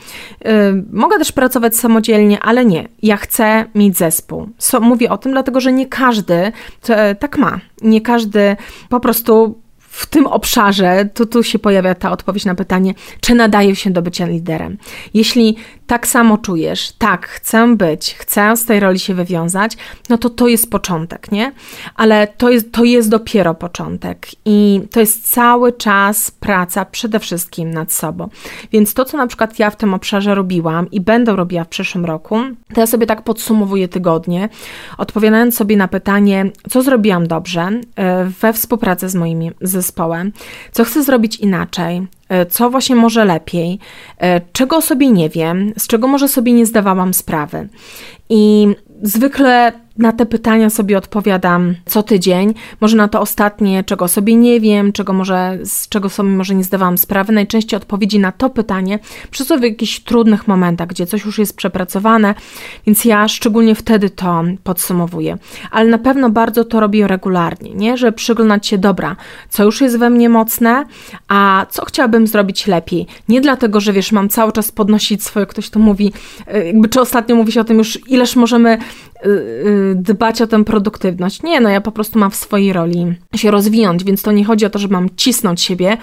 Mogę 0.93 1.19
też 1.19 1.33
pracować 1.33 1.77
samodzielnie, 1.77 2.41
ale 2.41 2.65
nie. 2.65 2.89
Ja 3.03 3.17
chcę 3.17 3.65
mieć 3.75 3.97
zespół. 3.97 4.49
Mówię 4.81 5.11
o 5.11 5.19
tym, 5.19 5.33
dlatego 5.33 5.61
że 5.61 5.73
nie 5.73 5.87
każdy 5.87 6.53
tak 7.19 7.39
ma. 7.39 7.61
Nie 7.83 8.01
każdy 8.01 8.57
po 8.89 9.01
prostu 9.01 9.61
w 9.91 10.07
tym 10.07 10.27
obszarze, 10.27 11.09
to 11.15 11.27
tu 11.27 11.43
się 11.43 11.59
pojawia 11.59 11.95
ta 11.95 12.13
odpowiedź 12.13 12.45
na 12.45 12.55
pytanie, 12.55 12.95
czy 13.21 13.35
nadaje 13.35 13.77
się 13.77 13.91
do 13.91 14.03
bycia 14.03 14.27
liderem. 14.27 14.79
Jeśli 15.15 15.57
tak 15.91 16.07
samo 16.07 16.39
czujesz, 16.39 16.93
tak, 16.93 17.29
chcę 17.29 17.77
być, 17.77 18.15
chcę 18.15 18.57
z 18.57 18.65
tej 18.65 18.81
roli 18.81 18.99
się 18.99 19.15
wywiązać, 19.15 19.77
no 20.09 20.19
to 20.19 20.31
to 20.31 20.49
jest 20.49 20.71
początek, 20.71 21.33
nie? 21.33 21.53
Ale 21.95 22.27
to 22.27 22.51
jest, 22.51 22.73
to 22.73 22.85
jest 22.85 23.09
dopiero 23.09 23.55
początek 23.55 24.27
i 24.45 24.81
to 24.91 25.01
jest 25.01 25.33
cały 25.33 25.73
czas 25.73 26.31
praca 26.31 26.85
przede 26.85 27.19
wszystkim 27.19 27.71
nad 27.71 27.93
sobą. 27.93 28.29
Więc 28.73 28.95
to, 28.95 29.05
co 29.05 29.17
na 29.17 29.27
przykład 29.27 29.59
ja 29.59 29.71
w 29.71 29.77
tym 29.77 29.95
obszarze 29.95 30.35
robiłam 30.35 30.91
i 30.91 31.01
będę 31.01 31.37
robiła 31.37 31.65
w 31.65 31.69
przyszłym 31.69 32.05
roku, 32.05 32.37
to 32.75 32.81
ja 32.81 32.87
sobie 32.87 33.07
tak 33.07 33.23
podsumowuję 33.23 33.89
tygodnie, 33.89 34.49
odpowiadając 34.99 35.57
sobie 35.57 35.77
na 35.77 35.89
pytanie, 35.89 36.51
co 36.71 36.83
zrobiłam 36.83 37.27
dobrze 37.27 37.71
e, 37.97 38.25
we 38.25 38.53
współpracy 38.53 39.09
z 39.09 39.15
moimi 39.15 39.51
zespołem, 39.61 40.33
co 40.73 40.85
chcę 40.85 41.03
zrobić 41.03 41.37
inaczej, 41.37 42.07
co 42.47 42.71
właśnie 42.71 42.97
może 42.97 43.25
lepiej, 43.25 43.79
e, 44.19 44.41
czego 44.53 44.81
sobie 44.81 45.11
nie 45.11 45.29
wiem, 45.29 45.73
z 45.79 45.87
czego 45.87 46.09
może 46.09 46.29
sobie 46.29 46.53
nie 46.53 46.67
zdawałam 46.67 47.15
sprawy. 47.15 47.69
I 48.29 48.69
zwykle 49.03 49.73
na 49.99 50.13
te 50.13 50.27
pytania 50.27 50.71
sobie 50.71 50.99
odpowiadam 50.99 51.75
co 51.87 52.03
tydzień. 52.03 52.55
Może 52.81 52.97
na 52.97 53.09
to 53.09 53.21
ostatnie, 53.21 53.85
czego 53.85 54.09
sobie 54.09 54.37
nie 54.37 54.61
wiem, 54.61 54.93
czego 54.93 55.13
może, 55.13 55.59
z 55.65 55.89
czego 55.89 56.09
sobie 56.09 56.31
może 56.31 56.55
nie 56.55 56.65
zdawałam 56.65 56.99
sprawy. 56.99 57.33
Najczęściej 57.33 57.77
odpowiedzi 57.77 58.19
na 58.19 58.33
to 58.33 58.51
pytanie 58.51 58.99
przyszły 59.31 59.59
w 59.59 59.63
jakichś 59.63 60.01
trudnych 60.01 60.49
momentach, 60.49 60.89
gdzie 60.89 61.07
coś 61.07 61.25
już 61.25 61.39
jest 61.39 61.57
przepracowane, 61.57 62.35
więc 62.87 63.05
ja 63.05 63.29
szczególnie 63.29 63.75
wtedy 63.75 64.11
to 64.11 64.45
podsumowuję. 64.65 65.39
Ale 65.71 65.91
na 65.91 65.99
pewno 65.99 66.31
bardzo 66.31 66.65
to 66.65 66.81
robię 66.81 67.09
regularnie, 67.09 67.75
nie? 67.75 67.97
Że 67.97 68.13
przyglądać 68.13 68.67
się, 68.67 68.79
dobra, 68.79 69.17
co 69.49 69.65
już 69.65 69.81
jest 69.81 69.99
we 69.99 70.11
mnie 70.11 70.29
mocne, 70.29 70.85
a 71.29 71.67
co 71.71 71.85
chciałabym 71.85 72.27
zrobić 72.27 72.67
lepiej. 72.67 73.07
Nie 73.29 73.41
dlatego, 73.41 73.81
że 73.81 73.93
wiesz, 73.93 74.13
mam 74.13 74.29
cały 74.29 74.53
czas 74.53 74.73
podnosić 74.73 75.25
swoje, 75.25 75.47
ktoś 75.47 75.71
to 75.71 75.79
mówi, 75.79 76.13
e, 76.47 76.67
jakby 76.67 76.89
czy 76.89 77.01
ostatnio 77.01 77.37
mówi 77.37 77.53
się 77.53 77.61
o 77.61 77.65
tym 77.65 77.79
już, 77.79 78.09
ileż 78.09 78.37
możemy 78.37 78.79
dbać 79.95 80.43
o 80.43 80.47
tę 80.47 80.65
produktywność. 80.65 81.43
Nie, 81.43 81.61
no 81.61 81.69
ja 81.69 81.81
po 81.81 81.93
prostu 81.93 82.19
mam 82.19 82.31
w 82.31 82.37
swojej 82.37 82.73
roli 82.73 83.15
się 83.37 83.51
rozwijać, 83.51 84.05
więc 84.05 84.23
to 84.23 84.33
nie 84.33 84.45
chodzi 84.45 84.67
o 84.67 84.71
to, 84.71 84.79
że 84.79 84.89
mam 84.89 85.09
cisnąć 85.17 85.61
siebie, 85.61 85.97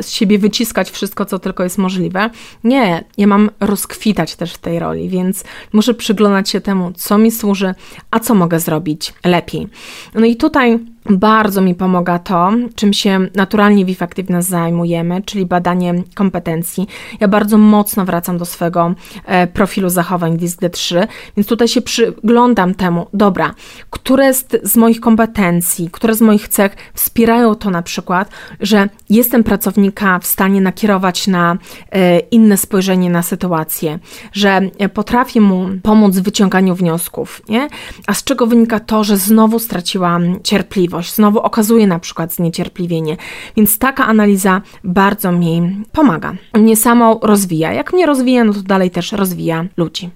z 0.00 0.10
siebie 0.10 0.38
wyciskać 0.38 0.90
wszystko, 0.90 1.24
co 1.24 1.38
tylko 1.38 1.64
jest 1.64 1.78
możliwe. 1.78 2.30
Nie, 2.64 3.04
ja 3.18 3.26
mam 3.26 3.50
rozkwitać 3.60 4.36
też 4.36 4.54
w 4.54 4.58
tej 4.58 4.78
roli, 4.78 5.08
więc 5.08 5.44
muszę 5.72 5.94
przyglądać 5.94 6.50
się 6.50 6.60
temu, 6.60 6.92
co 6.96 7.18
mi 7.18 7.30
służy, 7.30 7.74
a 8.10 8.20
co 8.20 8.34
mogę 8.34 8.60
zrobić 8.60 9.14
lepiej. 9.24 9.68
No 10.14 10.26
i 10.26 10.36
tutaj 10.36 10.78
bardzo 11.10 11.60
mi 11.60 11.74
pomaga 11.74 12.18
to, 12.18 12.50
czym 12.74 12.92
się 12.92 13.18
naturalnie 13.34 13.84
w 13.84 13.90
Effectiveness 13.90 14.46
zajmujemy, 14.46 15.22
czyli 15.22 15.46
badanie 15.46 15.94
kompetencji. 16.14 16.86
Ja 17.20 17.28
bardzo 17.28 17.58
mocno 17.58 18.04
wracam 18.04 18.38
do 18.38 18.44
swego 18.44 18.94
e, 19.24 19.46
profilu 19.46 19.88
zachowań 19.88 20.36
DISC-D3, 20.36 21.06
więc 21.36 21.46
tutaj 21.46 21.68
się 21.68 21.82
przyglądam 21.82 22.74
temu, 22.74 23.06
dobra, 23.12 23.54
które 23.90 24.34
z, 24.34 24.46
z 24.62 24.76
moich 24.76 25.00
kompetencji, 25.00 25.88
które 25.92 26.14
z 26.14 26.20
moich 26.20 26.48
cech 26.48 26.76
wspierają 26.94 27.54
to 27.54 27.70
na 27.70 27.82
przykład, 27.82 28.30
że 28.60 28.88
jestem 29.10 29.44
pracownika 29.68 30.18
w 30.18 30.26
stanie 30.26 30.60
nakierować 30.60 31.26
na 31.26 31.56
e, 31.92 32.18
inne 32.18 32.56
spojrzenie 32.56 33.10
na 33.10 33.22
sytuację, 33.22 33.98
że 34.32 34.60
potrafię 34.94 35.40
mu 35.40 35.68
pomóc 35.82 36.16
w 36.16 36.22
wyciąganiu 36.22 36.74
wniosków, 36.74 37.42
nie? 37.48 37.68
A 38.06 38.14
z 38.14 38.24
czego 38.24 38.46
wynika 38.46 38.80
to, 38.80 39.04
że 39.04 39.16
znowu 39.16 39.58
straciłam 39.58 40.42
cierpliwość, 40.42 41.14
znowu 41.14 41.38
okazuje 41.40 41.86
na 41.86 41.98
przykład 41.98 42.34
zniecierpliwienie. 42.34 43.16
Więc 43.56 43.78
taka 43.78 44.06
analiza 44.06 44.62
bardzo 44.84 45.32
mi 45.32 45.82
pomaga. 45.92 46.34
Mnie 46.54 46.76
samo 46.76 47.20
rozwija. 47.22 47.72
Jak 47.72 47.92
mnie 47.92 48.06
rozwija, 48.06 48.44
no 48.44 48.52
to 48.52 48.62
dalej 48.62 48.90
też 48.90 49.12
rozwija 49.12 49.64
ludzi. 49.76 50.10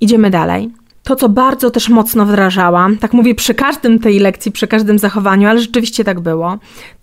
Idziemy 0.00 0.30
dalej. 0.30 0.70
To, 1.02 1.16
co 1.16 1.28
bardzo 1.28 1.70
też 1.70 1.88
mocno 1.88 2.26
wdrażałam, 2.26 2.96
tak 2.96 3.12
mówię 3.12 3.34
przy 3.34 3.54
każdym 3.54 3.98
tej 3.98 4.18
lekcji, 4.18 4.52
przy 4.52 4.66
każdym 4.66 4.98
zachowaniu, 4.98 5.48
ale 5.48 5.60
rzeczywiście 5.60 6.04
tak 6.04 6.20
było, 6.20 6.58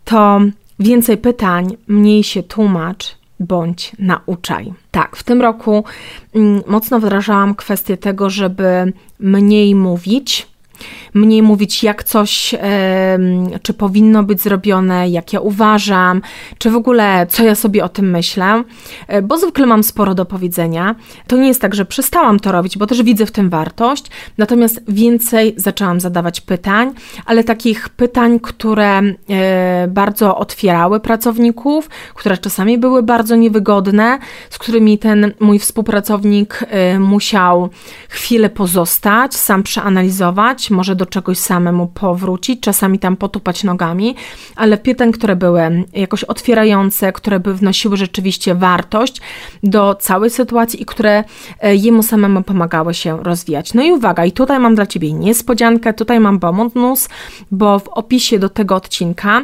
to 0.06 0.39
więcej 0.79 1.17
pytań, 1.17 1.77
mniej 1.88 2.24
się 2.24 2.43
tłumacz, 2.43 3.15
bądź 3.39 3.91
nauczaj. 4.00 4.74
Tak, 4.91 5.15
w 5.15 5.24
tym 5.24 5.41
roku 5.41 5.83
mm, 6.36 6.62
mocno 6.67 7.00
wdrażałam 7.00 7.55
kwestię 7.55 7.98
tego, 7.98 8.29
żeby 8.29 8.93
mniej 9.19 9.75
mówić, 9.75 10.48
mniej 11.13 11.41
mówić, 11.41 11.83
jak 11.83 12.03
coś, 12.03 12.55
czy 13.62 13.74
powinno 13.74 14.24
być 14.24 14.41
zrobione, 14.41 15.09
jak 15.09 15.33
ja 15.33 15.39
uważam, 15.39 16.21
czy 16.57 16.69
w 16.69 16.75
ogóle 16.75 17.27
co 17.29 17.43
ja 17.43 17.55
sobie 17.55 17.83
o 17.83 17.89
tym 17.89 18.09
myślę, 18.12 18.63
e, 19.07 19.21
bo 19.21 19.38
zwykle 19.38 19.65
mam 19.65 19.83
sporo 19.83 20.15
do 20.15 20.25
powiedzenia. 20.25 20.95
To 21.27 21.38
nie 21.38 21.48
jest 21.48 21.62
tak, 21.62 21.75
że 21.75 21.86
przestałam 21.86 22.39
to 22.39 22.51
robić, 22.51 22.77
bo 22.77 22.88
też 22.88 23.03
widzę 23.03 23.25
w 23.25 23.31
tym 23.31 23.50
wartość, 23.50 24.05
natomiast 24.38 24.81
więcej 24.88 25.53
zaczęłam 25.57 26.00
zadawać 26.00 26.41
pytań, 26.41 26.91
ale 27.25 27.43
takich 27.43 27.89
pytań, 27.89 28.39
które 28.39 29.00
e, 29.00 29.88
bardzo 29.88 30.38
otwierały 30.38 31.00
pracowników, 31.00 31.89
które 32.13 32.38
czasami 32.38 32.77
były 32.77 33.03
bardzo 33.03 33.36
niewygodne, 33.36 34.19
z 34.50 34.57
którymi 34.57 34.98
ten 34.98 35.31
mój 35.39 35.59
współpracownik 35.59 36.65
e, 36.67 37.00
musiał 37.00 37.69
chwilę 38.09 38.50
pozostać, 38.50 39.36
sam 39.36 39.63
przeanalizować, 39.63 40.69
może 40.70 40.96
do 40.96 41.06
czegoś 41.06 41.38
samemu 41.38 41.88
powrócić, 41.88 42.60
czasami 42.62 43.00
tam 43.00 43.18
potupać 43.18 43.64
nogami, 43.64 44.16
ale 44.56 44.78
pytań, 44.78 45.12
które 45.12 45.36
były 45.36 45.84
jakoś 45.94 46.24
otwierające, 46.24 47.14
które 47.14 47.40
by 47.40 47.54
wnosiły 47.54 47.98
rzeczywiście 47.98 48.56
wartość 48.56 49.22
do 49.64 49.96
całej 49.96 50.30
sytuacji 50.30 50.82
i 50.82 50.86
które 50.86 51.24
e, 51.60 51.76
jemu 51.76 52.04
samemu 52.04 52.44
pomagały 52.44 52.94
się 52.94 53.24
rozwijać. 53.24 53.74
No 53.74 53.84
i 53.84 53.92
uwaga, 53.92 54.26
i 54.26 54.32
tutaj 54.32 54.60
mam 54.60 54.76
dla 54.76 54.86
Ciebie 54.86 55.14
niespodziankę, 55.14 55.94
tutaj 55.94 56.20
mam 56.20 56.40
bonus, 56.40 57.10
bo 57.52 57.80
w 57.80 57.88
opisie 57.88 58.40
do 58.40 58.50
tego 58.50 58.76
odcinka 58.76 59.44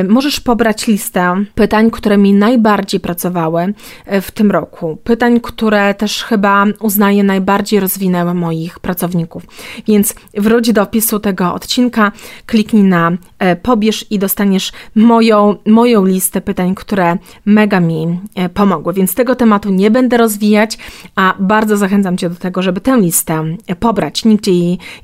y, 0.00 0.04
możesz 0.04 0.40
pobrać 0.40 0.86
listę 0.86 1.44
pytań, 1.54 1.90
które 1.90 2.18
mi 2.18 2.32
najbardziej 2.32 3.00
pracowały 3.00 3.74
e, 4.06 4.20
w 4.20 4.30
tym 4.30 4.50
roku. 4.50 4.98
Pytań, 5.04 5.40
które 5.40 5.94
też 5.94 6.24
chyba 6.24 6.64
uznaję 6.80 7.24
najbardziej 7.24 7.80
rozwinęły 7.80 8.34
moich 8.34 8.80
pracowników. 8.80 9.42
Więc 9.86 10.14
wróć 10.50 10.72
do 10.72 10.82
opisu 10.82 11.20
tego 11.20 11.54
odcinka, 11.54 12.12
kliknij 12.46 12.82
na 12.82 13.10
e, 13.38 13.56
pobierz 13.56 14.06
i 14.10 14.18
dostaniesz 14.18 14.72
moją, 14.94 15.56
moją 15.66 16.04
listę 16.04 16.40
pytań, 16.40 16.74
które 16.74 17.18
mega 17.44 17.80
mi 17.80 18.20
e, 18.34 18.48
pomogły. 18.48 18.92
Więc 18.92 19.14
tego 19.14 19.34
tematu 19.34 19.70
nie 19.70 19.90
będę 19.90 20.16
rozwijać, 20.16 20.78
a 21.16 21.34
bardzo 21.38 21.76
zachęcam 21.76 22.16
Cię 22.16 22.30
do 22.30 22.36
tego, 22.36 22.62
żeby 22.62 22.80
tę 22.80 23.00
listę 23.00 23.44
e, 23.66 23.76
pobrać. 23.76 24.24
Nigdzie 24.24 24.52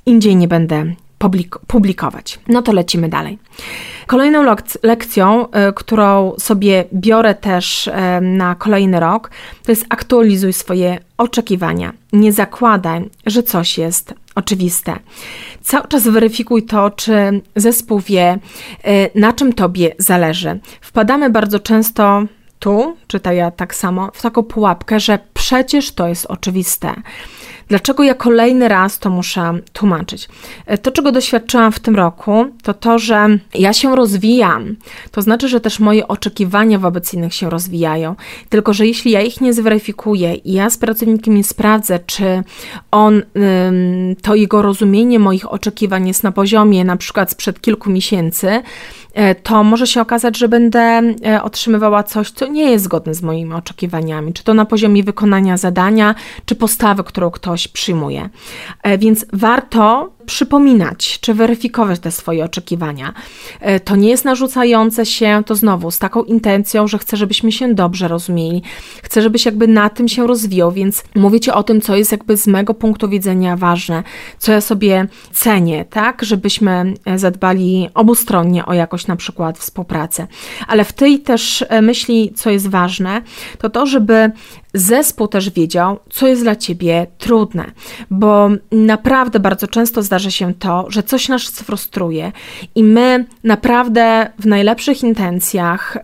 indziej 0.07 0.37
nie 0.37 0.49
będę 0.49 0.85
publikować. 1.67 2.39
No 2.49 2.63
to 2.63 2.73
lecimy 2.73 3.09
dalej. 3.09 3.39
Kolejną 4.07 4.57
lekcją, 4.83 5.47
którą 5.75 6.33
sobie 6.39 6.85
biorę 6.95 7.35
też 7.35 7.91
na 8.23 8.55
kolejny 8.55 9.01
rok, 9.01 9.31
to 9.65 9.73
jest 9.73 9.87
aktualizuj 9.89 10.53
swoje 10.53 10.99
oczekiwania. 11.19 11.93
Nie 12.13 12.33
zakładaj, 12.33 13.11
że 13.27 13.43
coś 13.43 13.79
jest 13.79 14.15
oczywiste. 14.37 14.99
Cały 15.63 15.89
czas 15.89 16.09
weryfikuj 16.09 16.63
to, 16.63 16.91
czy 16.91 17.41
zespół 17.57 18.01
wie, 18.01 18.39
y, 18.89 19.11
na 19.15 19.33
czym 19.33 19.53
tobie 19.53 19.95
zależy. 19.99 20.61
Wpadamy 20.81 21.31
bardzo 21.31 21.61
często 21.61 22.23
tu, 22.59 22.97
czytaj 23.07 23.37
ja 23.37 23.51
tak 23.51 23.75
samo, 23.75 24.11
w 24.15 24.23
taką 24.23 24.43
pułapkę, 24.43 25.01
że 25.01 25.19
przecież 25.35 25.93
to 25.93 26.09
jest 26.09 26.27
oczywiste. 26.27 26.95
Dlaczego 27.69 28.03
ja 28.03 28.15
kolejny 28.15 28.69
raz 28.69 28.99
to 28.99 29.11
muszę 29.11 29.59
tłumaczyć? 29.73 30.29
E, 30.67 30.79
to, 30.79 30.91
czego 30.91 31.13
doświadczyłam 31.13 31.73
w 31.73 31.81
tym 31.81 31.97
roku, 31.97 32.47
to 32.63 32.75
to, 32.75 32.99
że 32.99 33.29
ja 33.55 33.73
się 33.73 33.97
rozwijam. 33.97 34.77
To 35.11 35.23
znaczy, 35.23 35.49
że 35.49 35.61
też 35.61 35.81
moje 35.81 36.09
oczekiwania 36.09 36.79
wobec 36.79 37.15
innych 37.15 37.35
się 37.35 37.51
rozwijają. 37.51 38.15
Tylko, 38.49 38.73
że 38.73 38.87
jeśli 38.87 39.11
ja 39.11 39.21
ich 39.21 39.41
nie 39.41 39.53
zweryfikuję 39.53 40.35
i 40.35 40.53
ja 40.53 40.71
z 40.71 40.79
pracownikiem 40.79 41.35
nie 41.35 41.45
sprawdzę, 41.45 41.99
czy 42.07 42.43
on, 42.91 43.23
to 44.23 44.35
jego 44.35 44.63
rozumienie 44.63 45.19
moich 45.19 45.53
oczekiwań 45.53 46.09
jest 46.09 46.23
na 46.23 46.33
poziomie 46.33 46.85
na 46.85 46.97
przykład 46.97 47.31
sprzed 47.31 47.61
kilku 47.61 47.91
miesięcy, 47.91 48.63
to 49.35 49.65
może 49.65 49.87
się 49.87 50.01
okazać, 50.01 50.39
że 50.39 50.49
będę 50.49 50.81
e, 51.27 51.43
otrzymywała 51.43 52.03
coś, 52.03 52.31
co 52.31 52.47
nie 52.47 52.71
jest 52.71 52.85
zgodne 52.85 53.15
z 53.15 53.23
moimi 53.23 53.53
oczekiwaniami, 53.53 54.33
czy 54.33 54.45
to 54.45 54.55
na 54.55 54.65
poziomie 54.65 55.03
wykonania 55.03 55.57
zadania, 55.57 56.15
czy 56.45 56.55
postawy, 56.55 57.05
którą 57.05 57.31
ktoś 57.31 57.69
przyjmuje. 57.69 58.29
E, 58.83 58.99
więc 58.99 59.27
warto 59.33 60.16
przypominać, 60.27 61.21
czy 61.21 61.35
weryfikować 61.35 62.01
te 62.01 62.11
swoje 62.11 62.45
oczekiwania. 62.45 63.13
E, 63.61 63.81
to 63.81 63.97
nie 63.97 64.09
jest 64.09 64.25
narzucające 64.25 65.07
się, 65.07 65.43
to 65.47 65.55
znowu 65.55 65.91
z 65.91 65.99
taką 65.99 66.23
intencją, 66.23 66.89
że 66.89 66.99
chcę, 66.99 67.17
żebyśmy 67.17 67.53
się 67.53 67.75
dobrze 67.75 68.09
rozumieli, 68.09 68.63
chcę, 69.03 69.23
żebyś 69.23 69.47
jakby 69.47 69.69
na 69.69 69.91
tym 69.91 70.09
się 70.09 70.27
rozwijał, 70.27 70.73
więc 70.73 71.05
mówicie 71.15 71.55
o 71.55 71.63
tym, 71.63 71.81
co 71.81 71.97
jest 71.97 72.13
jakby 72.13 72.37
z 72.37 72.47
mego 72.47 72.75
punktu 72.75 73.09
widzenia 73.09 73.57
ważne, 73.57 74.03
co 74.39 74.53
ja 74.53 74.61
sobie 74.61 75.07
cenię, 75.33 75.85
tak, 75.85 76.25
żebyśmy 76.25 76.95
e, 77.05 77.19
zadbali 77.19 77.89
obustronnie 77.95 78.67
o 78.67 78.75
jakość 78.75 79.07
na 79.07 79.17
przykład 79.17 79.59
współpracy. 79.59 80.27
Ale 80.67 80.85
w 80.85 80.93
tej 80.93 81.21
też 81.21 81.65
e, 81.69 81.83
myśli, 81.83 82.33
co 82.37 82.51
jest 82.51 82.69
ważne, 82.69 83.23
to 83.59 83.71
to, 83.71 83.87
żeby 83.87 84.31
zespół 84.75 85.29
też 85.29 85.51
wiedział, 85.51 85.99
co 86.11 86.27
jest 86.27 86.43
dla 86.43 86.57
ciebie 86.57 87.07
trudne, 87.19 87.65
bo 88.11 88.49
naprawdę 88.73 89.41
bardzo 89.41 89.69
często 89.69 90.03
zdarza 90.03 90.16
się 90.19 90.55
to, 90.55 90.87
że 90.89 91.03
coś 91.03 91.29
nas 91.29 91.43
frustruje 91.43 92.33
i 92.75 92.85
my 92.85 93.25
naprawdę 93.45 94.31
w 94.39 94.47
najlepszych 94.47 95.03
intencjach 95.03 95.99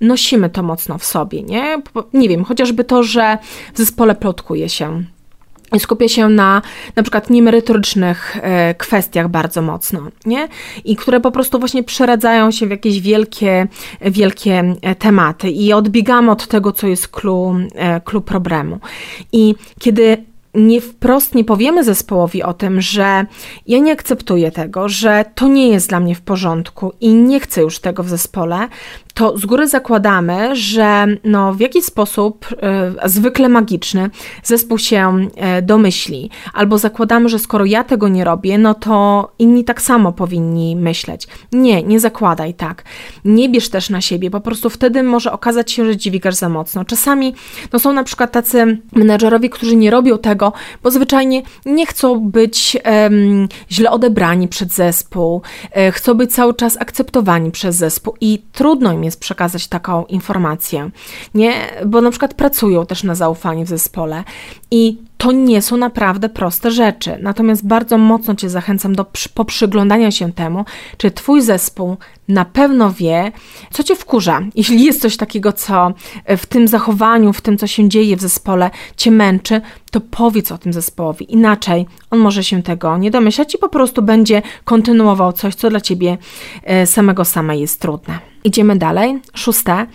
nosimy 0.00 0.50
to 0.50 0.62
mocno 0.62 0.98
w 0.98 1.04
sobie, 1.04 1.42
nie? 1.42 1.82
Nie 2.14 2.28
wiem, 2.28 2.44
chociażby 2.44 2.84
to, 2.84 3.02
że 3.02 3.38
w 3.74 3.78
zespole 3.78 4.14
plotkuje 4.14 4.68
się 4.68 5.04
skupia 5.78 6.08
się 6.08 6.28
na 6.28 6.62
na 6.96 7.02
przykład 7.02 7.30
niemerytorycznych 7.30 8.36
e, 8.42 8.74
kwestiach 8.74 9.28
bardzo 9.28 9.62
mocno, 9.62 10.00
nie? 10.26 10.48
I 10.84 10.96
które 10.96 11.20
po 11.20 11.30
prostu 11.30 11.58
właśnie 11.58 11.82
przeradzają 11.82 12.50
się 12.50 12.66
w 12.66 12.70
jakieś 12.70 13.00
wielkie, 13.00 13.66
wielkie 14.00 14.74
e, 14.82 14.94
tematy 14.94 15.50
i 15.50 15.72
odbiegamy 15.72 16.30
od 16.30 16.46
tego, 16.46 16.72
co 16.72 16.86
jest 16.86 17.08
clue, 17.08 17.54
e, 17.74 18.00
clue 18.00 18.20
problemu. 18.20 18.80
I 19.32 19.54
kiedy 19.80 20.24
nie 20.56 20.80
wprost 20.80 21.34
nie 21.34 21.44
powiemy 21.44 21.84
zespołowi 21.84 22.42
o 22.42 22.54
tym, 22.54 22.80
że 22.80 23.26
ja 23.66 23.78
nie 23.78 23.92
akceptuję 23.92 24.50
tego, 24.50 24.88
że 24.88 25.24
to 25.34 25.48
nie 25.48 25.68
jest 25.68 25.88
dla 25.88 26.00
mnie 26.00 26.14
w 26.14 26.20
porządku 26.20 26.92
i 27.00 27.14
nie 27.14 27.40
chcę 27.40 27.60
już 27.60 27.78
tego 27.78 28.02
w 28.02 28.08
zespole, 28.08 28.68
to 29.16 29.38
z 29.38 29.46
góry 29.46 29.68
zakładamy, 29.68 30.56
że 30.56 31.06
no, 31.24 31.54
w 31.54 31.60
jakiś 31.60 31.84
sposób 31.84 32.46
y, 33.04 33.08
zwykle 33.08 33.48
magiczny 33.48 34.10
zespół 34.42 34.78
się 34.78 35.28
y, 35.58 35.62
domyśli, 35.62 36.30
albo 36.52 36.78
zakładamy, 36.78 37.28
że 37.28 37.38
skoro 37.38 37.64
ja 37.64 37.84
tego 37.84 38.08
nie 38.08 38.24
robię, 38.24 38.58
no 38.58 38.74
to 38.74 39.28
inni 39.38 39.64
tak 39.64 39.82
samo 39.82 40.12
powinni 40.12 40.76
myśleć. 40.76 41.26
Nie, 41.52 41.82
nie 41.82 42.00
zakładaj 42.00 42.54
tak. 42.54 42.84
Nie 43.24 43.48
bierz 43.48 43.68
też 43.68 43.90
na 43.90 44.00
siebie, 44.00 44.30
po 44.30 44.40
prostu 44.40 44.70
wtedy 44.70 45.02
może 45.02 45.32
okazać 45.32 45.72
się, 45.72 45.84
że 45.84 45.96
dźwigasz 45.96 46.34
za 46.34 46.48
mocno. 46.48 46.84
Czasami 46.84 47.34
no, 47.72 47.78
są 47.78 47.92
na 47.92 48.04
przykład 48.04 48.32
tacy 48.32 48.78
menedżerowie, 48.92 49.48
którzy 49.48 49.76
nie 49.76 49.90
robią 49.90 50.18
tego, 50.18 50.52
bo 50.82 50.90
zwyczajnie 50.90 51.42
nie 51.66 51.86
chcą 51.86 52.20
być 52.20 52.76
źle 53.70 53.90
odebrani 53.90 54.48
przez 54.48 54.68
zespół, 54.68 55.42
e, 55.72 55.92
chcą 55.92 56.14
być 56.14 56.32
cały 56.32 56.54
czas 56.54 56.76
akceptowani 56.80 57.50
przez 57.50 57.76
zespół 57.76 58.14
i 58.20 58.42
trudno 58.52 58.92
im 58.92 59.05
jest 59.06 59.20
przekazać 59.20 59.68
taką 59.68 60.04
informację, 60.04 60.90
nie? 61.34 61.52
Bo 61.86 62.00
na 62.00 62.10
przykład 62.10 62.34
pracują 62.34 62.86
też 62.86 63.02
na 63.02 63.14
zaufanie 63.14 63.64
w 63.64 63.68
zespole 63.68 64.24
i 64.70 64.98
to 65.18 65.32
nie 65.32 65.62
są 65.62 65.76
naprawdę 65.76 66.28
proste 66.28 66.70
rzeczy. 66.70 67.18
Natomiast 67.22 67.66
bardzo 67.66 67.98
mocno 67.98 68.34
Cię 68.34 68.50
zachęcam 68.50 68.94
do 68.94 69.06
poprzyglądania 69.34 70.10
się 70.10 70.32
temu, 70.32 70.64
czy 70.96 71.10
Twój 71.10 71.42
zespół 71.42 71.96
na 72.28 72.44
pewno 72.44 72.90
wie, 72.92 73.32
co 73.70 73.82
Cię 73.82 73.96
wkurza. 73.96 74.42
Jeśli 74.54 74.84
jest 74.84 75.00
coś 75.00 75.16
takiego, 75.16 75.52
co 75.52 75.92
w 76.36 76.46
tym 76.46 76.68
zachowaniu, 76.68 77.32
w 77.32 77.40
tym, 77.40 77.58
co 77.58 77.66
się 77.66 77.88
dzieje 77.88 78.16
w 78.16 78.20
zespole, 78.20 78.70
Cię 78.96 79.10
męczy, 79.10 79.60
to 79.90 80.00
powiedz 80.00 80.52
o 80.52 80.58
tym 80.58 80.72
zespołowi. 80.72 81.32
Inaczej 81.32 81.86
on 82.10 82.18
może 82.18 82.44
się 82.44 82.62
tego 82.62 82.98
nie 82.98 83.10
domyślać 83.10 83.54
i 83.54 83.58
po 83.58 83.68
prostu 83.68 84.02
będzie 84.02 84.42
kontynuował 84.64 85.32
coś, 85.32 85.54
co 85.54 85.70
dla 85.70 85.80
Ciebie 85.80 86.18
e, 86.62 86.86
samego 86.86 87.24
sama 87.24 87.54
jest 87.54 87.80
trudne. 87.80 88.18
Idziemy 88.44 88.76
dalej. 88.76 89.20
Szóste. 89.34 89.86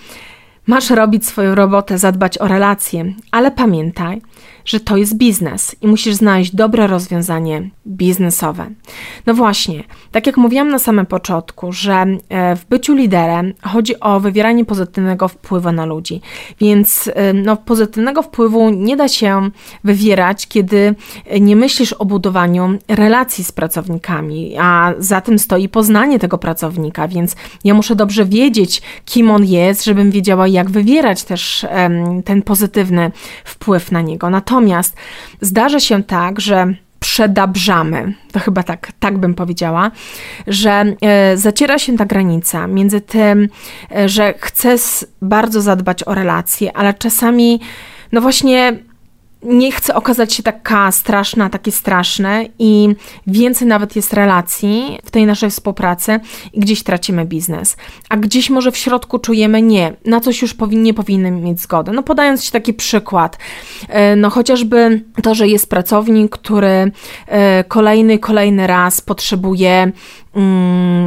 Masz 0.68 0.90
robić 0.90 1.26
swoją 1.26 1.56
robotę, 1.56 1.98
zadbać 1.98 2.38
o 2.38 2.48
relacje, 2.48 3.14
ale 3.32 3.52
pamiętaj, 3.52 4.22
że 4.66 4.80
to 4.80 4.98
jest 4.98 5.18
biznes 5.18 5.76
i 5.82 5.88
musisz 5.88 6.14
znaleźć 6.14 6.56
dobre 6.56 6.88
rozwiązanie 6.88 7.70
biznesowe. 7.88 8.70
No 9.26 9.34
właśnie, 9.34 9.84
tak 10.12 10.28
jak 10.28 10.38
mówiłam 10.38 10.70
na 10.70 10.80
samym 10.80 11.06
początku, 11.06 11.72
że 11.72 12.06
e, 12.30 12.56
w 12.56 12.66
byciu 12.66 12.96
liderem 12.96 13.54
chodzi 13.62 14.00
o 14.00 14.20
wywieranie 14.20 14.66
pozytywnego 14.66 15.28
wpływu 15.28 15.72
na 15.72 15.86
ludzi, 15.86 16.22
więc 16.60 17.10
e, 17.14 17.34
no, 17.34 17.58
pozytywnego 17.58 18.22
wpływu 18.22 18.70
nie 18.70 18.98
da 18.98 19.08
się 19.08 19.50
wywierać, 19.84 20.48
kiedy 20.48 20.96
nie 21.42 21.56
myślisz 21.56 21.94
o 21.94 22.06
budowaniu 22.06 22.78
relacji 22.88 23.44
z 23.44 23.52
pracownikami, 23.52 24.58
a 24.60 24.94
za 25.00 25.22
tym 25.22 25.40
stoi 25.40 25.70
poznanie 25.70 26.20
tego 26.20 26.38
pracownika, 26.38 27.08
więc 27.08 27.36
ja 27.64 27.74
muszę 27.74 27.96
dobrze 27.96 28.26
wiedzieć, 28.26 28.82
kim 29.06 29.32
on 29.32 29.46
jest, 29.46 29.86
żebym 29.86 30.12
wiedziała, 30.12 30.48
jak 30.48 30.70
wywierać 30.70 31.24
też 31.24 31.66
ten 32.26 32.42
pozytywny 32.42 33.12
wpływ 33.46 33.92
na 33.92 34.02
niego. 34.02 34.30
Natomiast 34.30 34.52
Natomiast 34.62 34.96
zdarza 35.42 35.80
się 35.80 36.04
tak, 36.04 36.42
że 36.42 36.74
przedabrzamy, 37.00 38.14
to 38.32 38.40
chyba 38.40 38.64
tak, 38.64 38.92
tak 39.00 39.18
bym 39.18 39.34
powiedziała, 39.34 39.92
że 40.48 40.86
e, 41.02 41.38
zaciera 41.38 41.80
się 41.80 41.98
ta 41.98 42.06
granica 42.06 42.68
między 42.68 43.02
tym, 43.02 43.50
e, 43.96 44.10
że 44.10 44.34
chcę 44.38 44.76
bardzo 45.22 45.62
zadbać 45.62 46.08
o 46.08 46.14
relacje, 46.14 46.78
ale 46.78 46.94
czasami, 46.94 47.60
no 48.12 48.22
właśnie, 48.22 48.80
nie 49.44 49.72
chcę 49.72 49.96
okazać 49.96 50.34
się 50.34 50.44
taka 50.44 50.92
straszna, 50.92 51.50
takie 51.50 51.72
straszne 51.72 52.46
i 52.60 52.96
więcej 53.28 53.68
nawet 53.68 53.96
jest 53.96 54.14
relacji 54.14 55.00
w 55.06 55.12
tej 55.12 55.26
naszej 55.26 55.50
współpracy 55.50 56.20
i 56.54 56.60
gdzieś 56.60 56.84
tracimy 56.84 57.26
biznes. 57.26 57.78
A 58.10 58.18
gdzieś 58.18 58.50
może 58.50 58.72
w 58.72 58.78
środku 58.78 59.20
czujemy 59.20 59.62
nie, 59.62 59.94
na 60.06 60.20
coś 60.20 60.42
już 60.42 60.54
powin, 60.54 60.84
nie 60.84 60.94
powinny 60.94 61.32
mieć 61.32 61.62
zgody. 61.62 61.92
No 61.92 62.04
podając 62.04 62.44
Ci 62.44 62.52
taki 62.52 62.74
przykład, 62.74 63.38
e, 63.90 64.16
no 64.16 64.30
chociażby 64.30 65.04
to, 65.24 65.36
że 65.36 65.48
jest 65.48 65.70
pracownik, 65.70 66.32
który 66.32 66.92
e, 67.28 67.64
kolejny, 67.64 68.20
kolejny 68.20 68.68
raz 68.68 69.02
potrzebuje 69.02 69.92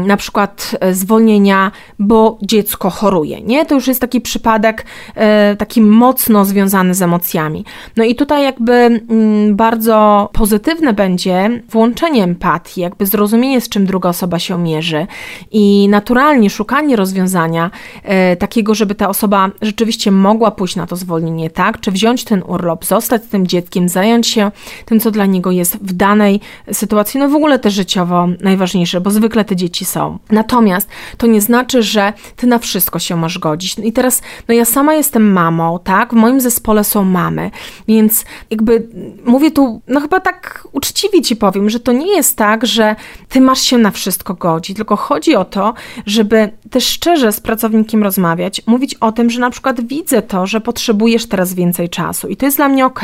na 0.06 0.16
przykład 0.16 0.76
e, 0.80 0.94
zwolnienia, 0.94 1.70
bo 1.98 2.38
dziecko 2.42 2.90
choruje, 2.90 3.40
nie? 3.40 3.66
To 3.66 3.74
już 3.74 3.88
jest 3.88 4.00
taki 4.00 4.20
przypadek 4.20 4.86
e, 5.14 5.56
taki 5.56 5.80
mocno 5.80 6.44
związany 6.44 6.94
z 6.94 7.02
emocjami. 7.02 7.64
No 7.96 8.04
i 8.04 8.14
tutaj 8.14 8.42
jakby 8.42 8.72
mm, 8.72 9.56
bardzo 9.56 10.28
pozytywne 10.32 10.92
będzie 10.92 11.62
włączenie 11.70 12.22
empatii, 12.22 12.80
jakby 12.80 13.06
zrozumienie, 13.06 13.60
z 13.60 13.68
czym 13.68 13.86
druga 13.86 14.08
osoba 14.08 14.38
się 14.38 14.58
mierzy 14.58 15.06
i 15.50 15.88
naturalnie 15.88 16.50
szukanie 16.50 16.96
rozwiązania 16.96 17.70
e, 18.02 18.36
takiego, 18.36 18.74
żeby 18.74 18.94
ta 18.94 19.08
osoba 19.08 19.50
rzeczywiście 19.62 20.10
mogła 20.10 20.50
pójść 20.50 20.76
na 20.76 20.86
to 20.86 20.96
zwolnienie, 20.96 21.50
tak? 21.50 21.80
Czy 21.80 21.90
wziąć 21.90 22.24
ten 22.24 22.42
urlop, 22.46 22.84
zostać 22.84 23.24
z 23.24 23.28
tym 23.28 23.46
dzieckiem, 23.46 23.88
zająć 23.88 24.26
się 24.26 24.50
tym, 24.84 25.00
co 25.00 25.10
dla 25.10 25.26
niego 25.26 25.50
jest 25.50 25.76
w 25.76 25.92
danej 25.92 26.40
sytuacji, 26.72 27.20
no 27.20 27.28
w 27.28 27.34
ogóle 27.34 27.58
też 27.58 27.74
życiowo 27.74 28.28
najważniejsze, 28.40 29.00
bo 29.00 29.10
zwykle 29.14 29.44
te 29.44 29.56
dzieci 29.56 29.84
są. 29.84 30.18
Natomiast 30.30 30.88
to 31.16 31.26
nie 31.26 31.40
znaczy, 31.40 31.82
że 31.82 32.12
ty 32.36 32.46
na 32.46 32.58
wszystko 32.58 32.98
się 32.98 33.16
masz 33.16 33.38
godzić. 33.38 33.76
No 33.76 33.84
I 33.84 33.92
teraz, 33.92 34.22
no 34.48 34.54
ja 34.54 34.64
sama 34.64 34.94
jestem 34.94 35.32
mamą, 35.32 35.78
tak? 35.84 36.12
W 36.12 36.16
moim 36.16 36.40
zespole 36.40 36.84
są 36.84 37.04
mamy, 37.04 37.50
więc 37.88 38.24
jakby 38.50 38.88
mówię 39.24 39.50
tu, 39.50 39.82
no 39.88 40.00
chyba 40.00 40.20
tak 40.20 40.68
uczciwie 40.72 41.22
ci 41.22 41.36
powiem, 41.36 41.70
że 41.70 41.80
to 41.80 41.92
nie 41.92 42.16
jest 42.16 42.36
tak, 42.36 42.66
że 42.66 42.96
ty 43.28 43.40
masz 43.40 43.60
się 43.60 43.78
na 43.78 43.90
wszystko 43.90 44.34
godzić, 44.34 44.76
tylko 44.76 44.96
chodzi 44.96 45.36
o 45.36 45.44
to, 45.44 45.74
żeby 46.06 46.50
też 46.70 46.86
szczerze 46.86 47.32
z 47.32 47.40
pracownikiem 47.40 48.02
rozmawiać, 48.02 48.62
mówić 48.66 48.94
o 48.94 49.12
tym, 49.12 49.30
że 49.30 49.40
na 49.40 49.50
przykład 49.50 49.86
widzę 49.86 50.22
to, 50.22 50.46
że 50.46 50.60
potrzebujesz 50.60 51.26
teraz 51.26 51.54
więcej 51.54 51.88
czasu 51.88 52.28
i 52.28 52.36
to 52.36 52.46
jest 52.46 52.56
dla 52.56 52.68
mnie 52.68 52.86
ok. 52.86 53.02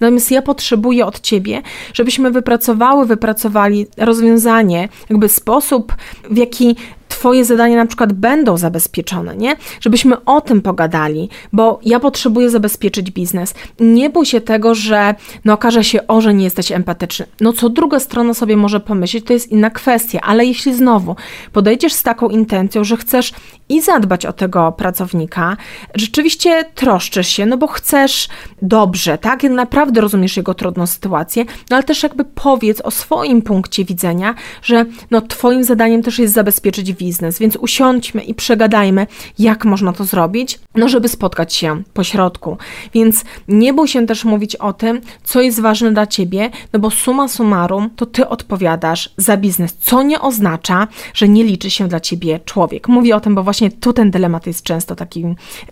Natomiast 0.00 0.30
ja 0.30 0.42
potrzebuję 0.42 1.06
od 1.06 1.20
ciebie, 1.20 1.62
żebyśmy 1.94 2.30
wypracowały, 2.30 3.06
wypracowali 3.06 3.86
rozwiązanie, 3.96 4.88
jakby 5.10 5.28
sposób, 5.50 5.94
w 6.30 6.36
jaki 6.36 6.76
Twoje 7.10 7.44
zadania 7.44 7.76
na 7.76 7.86
przykład 7.86 8.12
będą 8.12 8.56
zabezpieczone, 8.56 9.36
nie? 9.36 9.56
Żebyśmy 9.80 10.24
o 10.24 10.40
tym 10.40 10.62
pogadali, 10.62 11.28
bo 11.52 11.80
ja 11.84 12.00
potrzebuję 12.00 12.50
zabezpieczyć 12.50 13.10
biznes. 13.10 13.54
Nie 13.80 14.10
bój 14.10 14.26
się 14.26 14.40
tego, 14.40 14.74
że 14.74 15.14
no 15.44 15.52
okaże 15.52 15.84
się, 15.84 16.06
o, 16.06 16.20
że 16.20 16.34
nie 16.34 16.44
jesteś 16.44 16.72
empatyczny. 16.72 17.26
No 17.40 17.52
co 17.52 17.68
druga 17.68 18.00
strona 18.00 18.34
sobie 18.34 18.56
może 18.56 18.80
pomyśleć, 18.80 19.24
to 19.24 19.32
jest 19.32 19.52
inna 19.52 19.70
kwestia, 19.70 20.20
ale 20.22 20.46
jeśli 20.46 20.74
znowu 20.74 21.16
podejdziesz 21.52 21.92
z 21.92 22.02
taką 22.02 22.28
intencją, 22.28 22.84
że 22.84 22.96
chcesz 22.96 23.32
i 23.68 23.80
zadbać 23.80 24.26
o 24.26 24.32
tego 24.32 24.72
pracownika, 24.72 25.56
rzeczywiście 25.94 26.64
troszczysz 26.74 27.28
się, 27.28 27.46
no 27.46 27.56
bo 27.56 27.66
chcesz 27.66 28.28
dobrze, 28.62 29.18
tak? 29.18 29.42
Naprawdę 29.42 30.00
rozumiesz 30.00 30.36
jego 30.36 30.54
trudną 30.54 30.86
sytuację, 30.86 31.44
no 31.70 31.76
ale 31.76 31.82
też 31.82 32.02
jakby 32.02 32.24
powiedz 32.24 32.80
o 32.80 32.90
swoim 32.90 33.42
punkcie 33.42 33.84
widzenia, 33.84 34.34
że 34.62 34.84
no 35.10 35.20
twoim 35.20 35.64
zadaniem 35.64 36.02
też 36.02 36.18
jest 36.18 36.34
zabezpieczyć 36.34 36.92
biznes, 37.00 37.38
więc 37.38 37.56
usiądźmy 37.56 38.22
i 38.22 38.34
przegadajmy, 38.34 39.06
jak 39.38 39.64
można 39.64 39.92
to 39.92 40.04
zrobić, 40.04 40.58
no 40.74 40.88
żeby 40.88 41.08
spotkać 41.08 41.54
się 41.54 41.82
po 41.94 42.04
środku. 42.04 42.56
Więc 42.94 43.24
nie 43.48 43.72
bój 43.74 43.88
się 43.88 44.06
też 44.06 44.24
mówić 44.24 44.56
o 44.56 44.72
tym, 44.72 45.00
co 45.24 45.40
jest 45.40 45.60
ważne 45.60 45.92
dla 45.92 46.06
ciebie, 46.06 46.50
no 46.72 46.78
bo 46.78 46.90
suma 46.90 47.28
summarum 47.28 47.90
to 47.96 48.06
ty 48.06 48.28
odpowiadasz 48.28 49.10
za 49.16 49.36
biznes, 49.36 49.76
co 49.80 50.02
nie 50.02 50.20
oznacza, 50.20 50.88
że 51.14 51.28
nie 51.28 51.44
liczy 51.44 51.70
się 51.70 51.88
dla 51.88 52.00
ciebie 52.00 52.40
człowiek. 52.44 52.88
Mówię 52.88 53.16
o 53.16 53.20
tym, 53.20 53.34
bo 53.34 53.42
właśnie 53.42 53.70
tu 53.70 53.92
ten 53.92 54.10
dylemat 54.10 54.46
jest 54.46 54.62
często 54.62 54.96
taki 54.96 55.24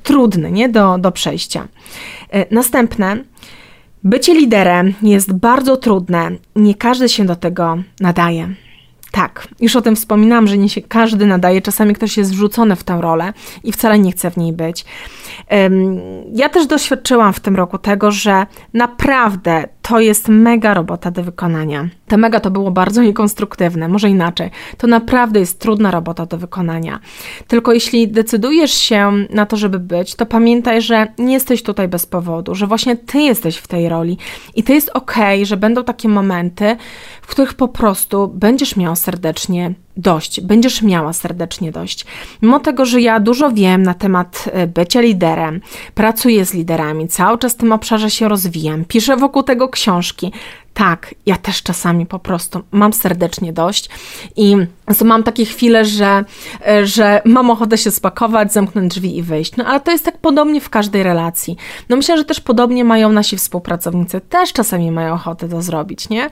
trudny, 0.03 0.53
nie, 0.53 0.69
do, 0.69 0.99
do 0.99 1.13
przejścia. 1.13 1.69
E, 2.31 2.55
następne. 2.55 3.25
Bycie 4.05 4.35
liderem 4.35 4.95
jest 5.03 5.33
bardzo 5.33 5.77
trudne. 5.77 6.31
Nie 6.57 6.75
każdy 6.75 7.09
się 7.09 7.25
do 7.25 7.37
tego 7.37 7.79
nadaje. 8.01 8.55
Tak, 9.19 9.49
już 9.61 9.77
o 9.77 9.83
tym 9.83 9.97
wspominałam, 9.97 10.47
że 10.47 10.59
nie 10.59 10.69
się 10.69 10.83
każdy 10.83 11.27
nadaje, 11.27 11.63
czasami 11.63 11.95
ktoś 11.95 12.17
jest 12.17 12.31
wrzucony 12.31 12.77
w 12.77 12.85
tę 12.85 12.99
rolę 13.01 13.33
i 13.65 13.73
wcale 13.73 13.99
nie 13.99 14.13
chce 14.13 14.31
w 14.31 14.37
niej 14.37 14.53
być. 14.53 14.85
Ja 16.35 16.49
też 16.49 16.67
doświadczyłam 16.67 17.33
w 17.33 17.41
tym 17.41 17.57
roku 17.57 17.79
tego, 17.79 18.11
że 18.11 18.47
naprawdę 18.75 19.69
to 19.89 20.01
jest 20.01 20.29
mega 20.29 20.75
robota 20.75 21.11
do 21.11 21.23
wykonania. 21.23 21.89
Te 22.07 22.17
mega 22.17 22.41
to 22.41 22.51
było 22.51 22.71
bardzo 22.71 23.03
niekonstruktywne, 23.03 23.89
może 23.89 24.09
inaczej. 24.09 24.51
To 24.79 24.87
naprawdę 24.87 25.41
jest 25.41 25.59
trudna 25.59 25.91
robota 25.91 26.27
do 26.27 26.39
wykonania. 26.39 27.01
Tylko 27.47 27.73
jeśli 27.73 28.09
decydujesz 28.09 28.73
się 28.73 29.13
na 29.31 29.47
to, 29.47 29.57
żeby 29.57 29.79
być, 29.79 30.15
to 30.15 30.27
pamiętaj, 30.27 30.83
że 30.83 31.07
nie 31.19 31.33
jesteś 31.33 31.63
tutaj 31.63 31.89
bez 31.89 32.07
powodu, 32.07 32.55
że 32.55 32.67
właśnie 32.67 32.97
ty 32.97 33.19
jesteś 33.19 33.57
w 33.57 33.67
tej 33.67 33.89
roli 33.89 34.19
i 34.55 34.63
to 34.63 34.73
jest 34.73 34.91
ok, 34.95 35.15
że 35.43 35.57
będą 35.57 35.85
takie 35.85 36.09
momenty, 36.09 36.77
w 37.23 37.27
których 37.27 37.55
po 37.55 37.69
prostu 37.69 38.29
będziesz 38.29 38.77
miał 38.77 38.97
serdecznie 38.97 39.75
dość, 39.99 40.41
będziesz 40.41 40.83
miała 40.83 41.13
serdecznie 41.13 41.73
dość. 41.73 42.07
Mimo 42.43 42.61
tego, 42.61 42.85
że 42.85 43.01
ja 43.01 43.21
dużo 43.21 43.51
wiem 43.51 43.83
na 43.83 43.95
temat 43.95 44.45
e, 44.53 44.67
bycia 44.67 45.01
liderem, 45.01 45.61
pracuję 45.95 46.45
z 46.45 46.55
liderami, 46.55 47.09
cały 47.09 47.39
czas 47.39 47.53
w 47.53 47.57
tym 47.57 47.73
obszarze 47.73 48.11
się 48.11 48.29
rozwijam, 48.29 48.85
piszę 48.85 49.17
wokół 49.17 49.43
tego 49.43 49.69
książki, 49.69 50.33
tak, 50.75 51.15
ja 51.27 51.37
też 51.37 51.63
czasami 51.63 52.07
po 52.07 52.19
prostu 52.19 52.61
mam 52.71 52.93
serdecznie 52.93 53.53
dość 53.53 53.89
i 54.37 54.57
mam 55.05 55.23
takie 55.23 55.45
chwile, 55.45 55.85
że, 55.85 56.25
że 56.85 57.23
mam 57.25 57.51
ochotę 57.51 57.79
się 57.79 57.91
spakować, 57.91 58.53
zamknąć 58.53 58.95
drzwi 58.95 59.17
i 59.17 59.23
wyjść. 59.23 59.57
No 59.57 59.65
ale 59.65 59.81
to 59.81 59.91
jest 59.91 60.05
tak 60.05 60.19
podobnie 60.19 60.61
w 60.61 60.71
każdej 60.71 61.03
relacji. 61.03 61.57
No 61.89 61.97
myślę, 61.97 62.17
że 62.17 62.25
też 62.25 62.41
podobnie 62.41 62.85
mają 62.85 63.13
nasi 63.13 63.37
współpracownicy, 63.37 64.21
też 64.21 64.53
czasami 64.53 64.91
mają 64.91 65.15
ochotę 65.15 65.49
to 65.49 65.63
zrobić, 65.63 66.09
nie? 66.09 66.31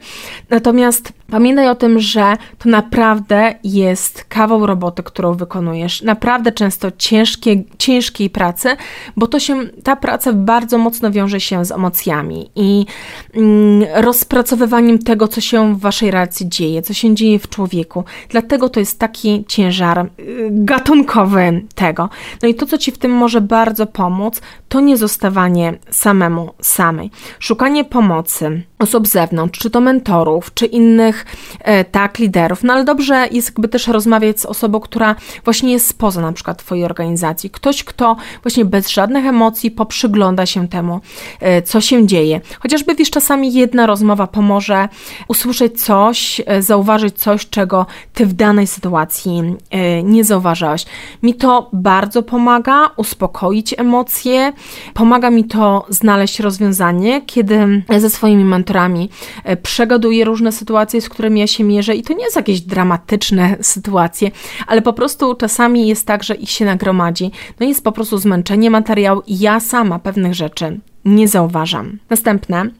Natomiast 0.50 1.12
pamiętaj 1.30 1.68
o 1.68 1.74
tym, 1.74 2.00
że 2.00 2.36
to 2.58 2.68
naprawdę 2.68 3.54
jest 3.64 4.24
kawał 4.24 4.66
roboty, 4.66 5.02
którą 5.02 5.34
wykonujesz. 5.34 6.02
Naprawdę 6.02 6.52
często 6.52 6.90
ciężkie, 6.98 7.62
ciężkiej 7.78 8.30
pracy, 8.30 8.68
bo 9.16 9.26
to 9.26 9.40
się, 9.40 9.66
ta 9.84 9.96
praca 9.96 10.32
bardzo 10.32 10.78
mocno 10.78 11.10
wiąże 11.10 11.40
się 11.40 11.64
z 11.64 11.72
emocjami 11.72 12.50
i 12.56 12.86
mm, 13.34 13.88
rozpracowywaniem 14.36 14.98
tego, 14.98 15.28
co 15.28 15.40
się 15.40 15.74
w 15.74 15.80
waszej 15.80 16.10
relacji 16.10 16.48
dzieje, 16.48 16.82
co 16.82 16.94
się 16.94 17.14
dzieje 17.14 17.38
w 17.38 17.48
człowieku. 17.48 18.04
Dlatego 18.28 18.68
to 18.68 18.80
jest 18.80 18.98
taki 18.98 19.44
ciężar 19.48 19.98
y, 19.98 20.48
gatunkowy 20.50 21.62
tego. 21.74 22.08
No 22.42 22.48
i 22.48 22.54
to, 22.54 22.66
co 22.66 22.78
ci 22.78 22.92
w 22.92 22.98
tym 22.98 23.10
może 23.10 23.40
bardzo 23.40 23.86
pomóc, 23.86 24.40
to 24.68 24.80
nie 24.80 24.96
zostawanie 24.96 25.78
samemu 25.90 26.50
samej. 26.60 27.10
Szukanie 27.38 27.84
pomocy 27.84 28.62
osób 28.78 29.06
z 29.06 29.10
zewnątrz, 29.10 29.58
czy 29.58 29.70
to 29.70 29.80
mentorów, 29.80 30.54
czy 30.54 30.66
innych 30.66 31.26
e, 31.60 31.84
tak, 31.84 32.18
liderów. 32.18 32.64
No 32.64 32.72
ale 32.72 32.84
dobrze 32.84 33.28
jest 33.30 33.48
jakby 33.48 33.68
też 33.68 33.86
rozmawiać 33.86 34.40
z 34.40 34.46
osobą, 34.46 34.80
która 34.80 35.14
właśnie 35.44 35.72
jest 35.72 35.86
spoza 35.86 36.20
na 36.20 36.32
przykład 36.32 36.58
twojej 36.58 36.84
organizacji. 36.84 37.50
Ktoś, 37.50 37.84
kto 37.84 38.16
właśnie 38.42 38.64
bez 38.64 38.88
żadnych 38.88 39.26
emocji 39.26 39.70
poprzygląda 39.70 40.46
się 40.46 40.68
temu, 40.68 41.00
e, 41.40 41.62
co 41.62 41.80
się 41.80 42.06
dzieje. 42.06 42.40
Chociażby 42.60 42.94
wiesz, 42.94 43.10
czasami 43.10 43.52
jedna 43.52 43.86
rozmowa 43.86 44.15
pomoże 44.26 44.88
usłyszeć 45.28 45.82
coś, 45.82 46.42
e, 46.46 46.62
zauważyć 46.62 47.18
coś, 47.18 47.48
czego 47.48 47.86
ty 48.14 48.26
w 48.26 48.32
danej 48.32 48.66
sytuacji 48.66 49.56
nie 50.04 50.24
zauważałaś. 50.24 50.86
Mi 51.22 51.34
to 51.34 51.70
bardzo 51.72 52.22
pomaga 52.22 52.90
uspokoić 52.96 53.74
emocje, 53.78 54.52
pomaga 54.94 55.30
mi 55.30 55.44
to 55.44 55.86
znaleźć 55.88 56.40
rozwiązanie, 56.40 57.22
kiedy 57.26 57.82
ze 57.98 58.10
swoimi 58.10 58.44
mentorami 58.44 59.10
e, 59.44 59.56
przegaduję 59.56 60.24
różne 60.24 60.52
sytuacje, 60.52 61.00
z 61.00 61.08
którymi 61.08 61.40
ja 61.40 61.46
się 61.46 61.64
mierzę 61.64 61.94
i 61.94 62.02
to 62.02 62.12
nie 62.12 62.30
są 62.30 62.40
jakieś 62.40 62.60
dramatyczne 62.60 63.56
sytuacje, 63.60 64.30
ale 64.66 64.82
po 64.82 64.92
prostu 64.92 65.34
czasami 65.34 65.88
jest 65.88 66.06
tak, 66.06 66.24
że 66.24 66.34
ich 66.34 66.50
się 66.50 66.64
nagromadzi. 66.64 67.30
No 67.60 67.66
jest 67.66 67.84
po 67.84 67.92
prostu 67.92 68.18
zmęczenie 68.18 68.70
materiału 68.70 69.22
i 69.26 69.38
ja 69.38 69.60
sama 69.60 69.98
pewnych 69.98 70.34
rzeczy 70.34 70.80
nie 71.04 71.28
zauważam. 71.28 71.98
Następne. 72.10 72.70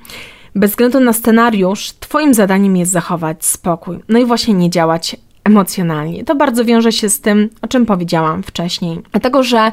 Bez 0.57 0.71
względu 0.71 1.01
na 1.01 1.13
scenariusz, 1.13 1.93
Twoim 2.01 2.35
zadaniem 2.35 2.77
jest 2.77 2.93
zachować 2.93 3.45
spokój. 3.45 3.99
No 4.09 4.19
i 4.19 4.25
właśnie 4.25 4.55
nie 4.55 4.71
działać 4.71 5.17
emocjonalnie. 5.45 6.25
To 6.25 6.35
bardzo 6.35 6.65
wiąże 6.65 6.93
się 6.93 7.09
z 7.09 7.21
tym, 7.21 7.51
o 7.63 7.69
czym 7.69 7.87
powiedziałam 7.87 8.43
wcześniej. 8.43 9.01
Dlatego, 9.11 9.43
że 9.43 9.73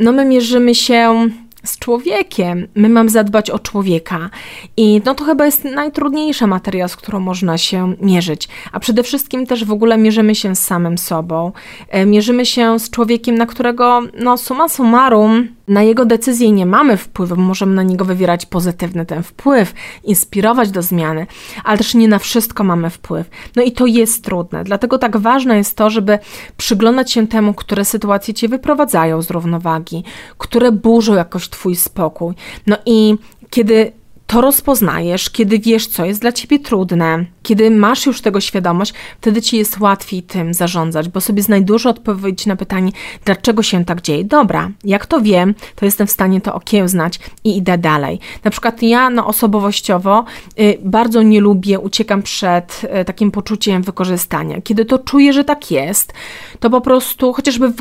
no 0.00 0.12
my 0.12 0.24
mierzymy 0.24 0.74
się 0.74 1.28
z 1.64 1.78
człowiekiem. 1.78 2.68
My 2.74 2.88
mamy 2.88 3.10
zadbać 3.10 3.50
o 3.50 3.58
człowieka. 3.58 4.30
I 4.76 5.02
no 5.04 5.14
to 5.14 5.24
chyba 5.24 5.46
jest 5.46 5.64
najtrudniejsza 5.64 6.46
materia, 6.46 6.88
z 6.88 6.96
którą 6.96 7.20
można 7.20 7.58
się 7.58 7.94
mierzyć. 8.00 8.48
A 8.72 8.80
przede 8.80 9.02
wszystkim 9.02 9.46
też 9.46 9.64
w 9.64 9.72
ogóle 9.72 9.98
mierzymy 9.98 10.34
się 10.34 10.56
z 10.56 10.64
samym 10.64 10.98
sobą. 10.98 11.52
E, 11.88 12.06
mierzymy 12.06 12.46
się 12.46 12.78
z 12.78 12.90
człowiekiem, 12.90 13.34
na 13.34 13.46
którego, 13.46 14.02
no 14.20 14.36
summa 14.36 14.68
summarum, 14.68 15.48
na 15.68 15.82
jego 15.82 16.04
decyzje 16.04 16.52
nie 16.52 16.66
mamy 16.66 16.96
wpływu, 16.96 17.36
możemy 17.36 17.74
na 17.74 17.82
niego 17.82 18.04
wywierać 18.04 18.46
pozytywny 18.46 19.06
ten 19.06 19.22
wpływ, 19.22 19.74
inspirować 20.04 20.70
do 20.70 20.82
zmiany, 20.82 21.26
ale 21.64 21.78
też 21.78 21.94
nie 21.94 22.08
na 22.08 22.18
wszystko 22.18 22.64
mamy 22.64 22.90
wpływ. 22.90 23.30
No 23.56 23.62
i 23.62 23.72
to 23.72 23.86
jest 23.86 24.24
trudne, 24.24 24.64
dlatego 24.64 24.98
tak 24.98 25.16
ważne 25.16 25.56
jest 25.56 25.76
to, 25.76 25.90
żeby 25.90 26.18
przyglądać 26.56 27.12
się 27.12 27.26
temu, 27.26 27.54
które 27.54 27.84
sytuacje 27.84 28.34
cię 28.34 28.48
wyprowadzają 28.48 29.22
z 29.22 29.30
równowagi, 29.30 30.04
które 30.38 30.72
burzą 30.72 31.14
jakoś 31.14 31.48
twój 31.48 31.76
spokój. 31.76 32.34
No 32.66 32.76
i 32.86 33.14
kiedy 33.50 33.92
to 34.28 34.40
rozpoznajesz, 34.40 35.30
kiedy 35.30 35.58
wiesz, 35.58 35.86
co 35.86 36.04
jest 36.04 36.20
dla 36.20 36.32
ciebie 36.32 36.58
trudne, 36.58 37.24
kiedy 37.42 37.70
masz 37.70 38.06
już 38.06 38.20
tego 38.20 38.40
świadomość, 38.40 38.94
wtedy 39.20 39.42
ci 39.42 39.56
jest 39.56 39.80
łatwiej 39.80 40.22
tym 40.22 40.54
zarządzać, 40.54 41.08
bo 41.08 41.20
sobie 41.20 41.42
znajdujesz 41.42 41.86
odpowiedź 41.86 42.46
na 42.46 42.56
pytanie, 42.56 42.92
dlaczego 43.24 43.62
się 43.62 43.84
tak 43.84 44.00
dzieje. 44.00 44.24
Dobra, 44.24 44.70
jak 44.84 45.06
to 45.06 45.20
wiem, 45.20 45.54
to 45.76 45.84
jestem 45.84 46.06
w 46.06 46.10
stanie 46.10 46.40
to 46.40 46.54
okiełznać 46.54 47.20
i 47.44 47.56
idę 47.56 47.78
dalej. 47.78 48.20
Na 48.44 48.50
przykład 48.50 48.82
ja 48.82 49.10
no, 49.10 49.26
osobowościowo 49.26 50.24
y, 50.60 50.78
bardzo 50.82 51.22
nie 51.22 51.40
lubię, 51.40 51.80
uciekam 51.80 52.22
przed 52.22 52.82
y, 53.00 53.04
takim 53.04 53.30
poczuciem 53.30 53.82
wykorzystania. 53.82 54.60
Kiedy 54.60 54.84
to 54.84 54.98
czuję, 54.98 55.32
że 55.32 55.44
tak 55.44 55.70
jest, 55.70 56.12
to 56.60 56.70
po 56.70 56.80
prostu, 56.80 57.32
chociażby 57.32 57.68
w, 57.68 57.80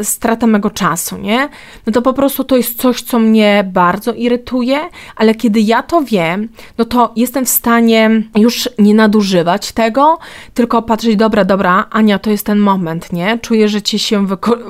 y, 0.00 0.04
strata 0.04 0.46
mego 0.46 0.70
czasu, 0.70 1.18
nie? 1.18 1.48
No 1.86 1.92
to 1.92 2.02
po 2.02 2.12
prostu 2.12 2.44
to 2.44 2.56
jest 2.56 2.80
coś, 2.80 3.02
co 3.02 3.18
mnie 3.18 3.70
bardzo 3.72 4.12
irytuje, 4.12 4.78
ale 5.16 5.39
kiedy 5.40 5.60
ja 5.60 5.82
to 5.82 6.02
wiem, 6.02 6.48
no 6.78 6.84
to 6.84 7.12
jestem 7.16 7.44
w 7.44 7.48
stanie 7.48 8.22
już 8.36 8.68
nie 8.78 8.94
nadużywać 8.94 9.72
tego, 9.72 10.18
tylko 10.54 10.82
patrzeć, 10.82 11.16
dobra, 11.16 11.44
dobra, 11.44 11.86
Ania, 11.90 12.18
to 12.18 12.30
jest 12.30 12.46
ten 12.46 12.58
moment, 12.58 13.12
nie? 13.12 13.38
Czuję, 13.38 13.68
że, 13.68 13.82
ci 13.82 13.98
się 13.98 14.26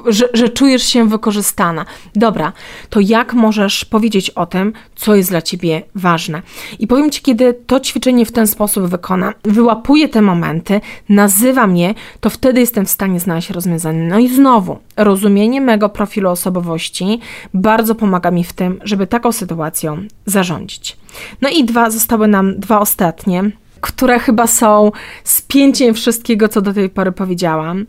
że, 0.09 0.28
że 0.33 0.48
czujesz 0.48 0.83
się 0.83 1.09
wykorzystana. 1.09 1.85
Dobra, 2.14 2.52
to 2.90 3.00
jak 3.00 3.35
możesz 3.35 3.85
powiedzieć 3.85 4.30
o 4.30 4.46
tym, 4.46 4.72
co 4.96 5.14
jest 5.14 5.30
dla 5.30 5.42
ciebie 5.42 5.83
ważne? 5.94 6.42
I 6.78 6.87
powiem 6.87 7.11
ci, 7.11 7.22
kiedy 7.22 7.54
to 7.66 7.80
ćwiczenie 7.80 8.26
w 8.26 8.33
ten 8.33 8.46
sposób 8.46 8.85
wykona, 8.85 9.35
wyłapuję 9.42 10.09
te 10.09 10.22
momenty, 10.22 10.80
nazywam 11.09 11.76
je, 11.76 11.94
to 12.20 12.30
wtedy 12.30 12.61
jestem 12.61 12.87
w 12.87 12.90
stanie 12.90 13.20
znaleźć 13.20 13.50
rozwiązanie. 13.50 14.09
No 14.09 14.18
i 14.18 14.28
znowu, 14.28 14.78
rozumienie 14.96 15.61
mego 15.61 15.88
profilu 15.88 16.30
osobowości 16.30 17.20
bardzo 17.54 17.94
pomaga 17.94 18.30
mi 18.30 18.44
w 18.44 18.52
tym, 18.52 18.80
żeby 18.85 19.06
taką 19.06 19.33
sytuacją 19.33 20.06
No 21.40 21.49
i 21.49 21.64
dwa, 21.64 21.90
zostały 21.90 22.29
nam 22.29 22.61
dwa 22.61 22.81
ostatnie 22.81 23.51
które 23.81 24.18
chyba 24.18 24.46
są 24.46 24.92
spięciem 25.25 25.94
wszystkiego, 25.94 26.49
co 26.49 26.61
do 26.62 26.73
tej 26.73 26.90
pory 26.90 27.12
powiedziałam, 27.12 27.87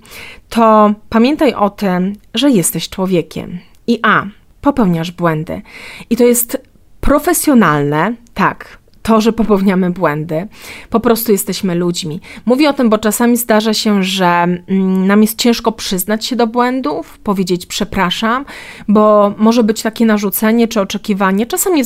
to 0.50 0.94
pamiętaj 1.10 1.54
o 1.54 1.70
tym, 1.70 2.14
że 2.34 2.50
jesteś 2.50 2.90
człowiekiem. 2.90 3.60
I 3.88 4.00
a, 4.04 4.26
popełniasz 4.62 5.12
błędy. 5.12 5.62
I 6.10 6.18
to 6.18 6.24
jest 6.24 6.62
profesjonalne, 7.02 8.16
tak, 8.34 8.78
to, 9.02 9.22
że 9.22 9.34
popełniamy 9.34 9.90
błędy. 9.90 10.48
Po 10.90 11.00
prostu 11.00 11.32
jesteśmy 11.32 11.76
ludźmi. 11.76 12.22
Mówię 12.46 12.70
o 12.70 12.74
tym, 12.74 12.90
bo 12.90 12.98
czasami 12.98 13.38
zdarza 13.38 13.74
się, 13.74 14.04
że 14.04 14.26
mm, 14.26 15.08
nam 15.08 15.22
jest 15.22 15.38
ciężko 15.38 15.72
przyznać 15.72 16.26
się 16.26 16.36
do 16.36 16.48
błędów, 16.48 17.20
powiedzieć 17.20 17.66
przepraszam, 17.66 18.46
bo 18.88 19.34
może 19.38 19.64
być 19.64 19.82
takie 19.82 20.06
narzucenie 20.06 20.68
czy 20.68 20.82
oczekiwanie, 20.82 21.46
czasami 21.46 21.84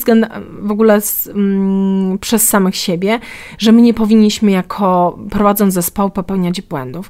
w 0.62 0.71
ogóle 0.71 1.01
z, 1.01 1.28
mm, 1.28 2.17
przez 2.19 2.49
samych 2.49 2.75
siebie, 2.75 3.19
że 3.58 3.71
my 3.71 3.82
nie 3.82 3.93
powinniśmy 3.93 4.51
jako 4.51 5.19
prowadząc 5.32 5.73
zespoł 5.73 6.10
popełniać 6.10 6.62
błędów 6.62 7.10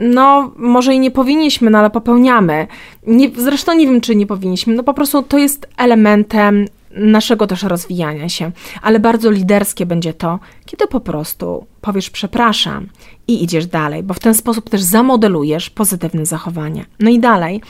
no, 0.00 0.50
może 0.56 0.94
i 0.94 1.00
nie 1.00 1.10
powinniśmy, 1.10 1.70
no 1.70 1.78
ale 1.78 1.90
popełniamy. 1.90 2.66
Nie, 3.06 3.30
zresztą 3.36 3.74
nie 3.74 3.86
wiem, 3.86 4.00
czy 4.00 4.16
nie 4.16 4.26
powinniśmy. 4.26 4.74
No 4.74 4.82
po 4.82 4.94
prostu 4.94 5.22
to 5.22 5.38
jest 5.38 5.68
elementem 5.76 6.66
naszego 6.98 7.46
też 7.46 7.62
rozwijania 7.62 8.28
się, 8.28 8.50
ale 8.82 9.00
bardzo 9.00 9.30
liderskie 9.30 9.86
będzie 9.86 10.14
to, 10.14 10.38
kiedy 10.66 10.86
po 10.86 11.00
prostu 11.00 11.66
powiesz 11.80 12.10
przepraszam 12.10 12.88
i 13.28 13.44
idziesz 13.44 13.66
dalej, 13.66 14.02
bo 14.02 14.14
w 14.14 14.20
ten 14.20 14.34
sposób 14.34 14.70
też 14.70 14.82
zamodelujesz 14.82 15.70
pozytywne 15.70 16.26
zachowania. 16.26 16.84
No 17.00 17.10
i 17.10 17.18
dalej, 17.18 17.60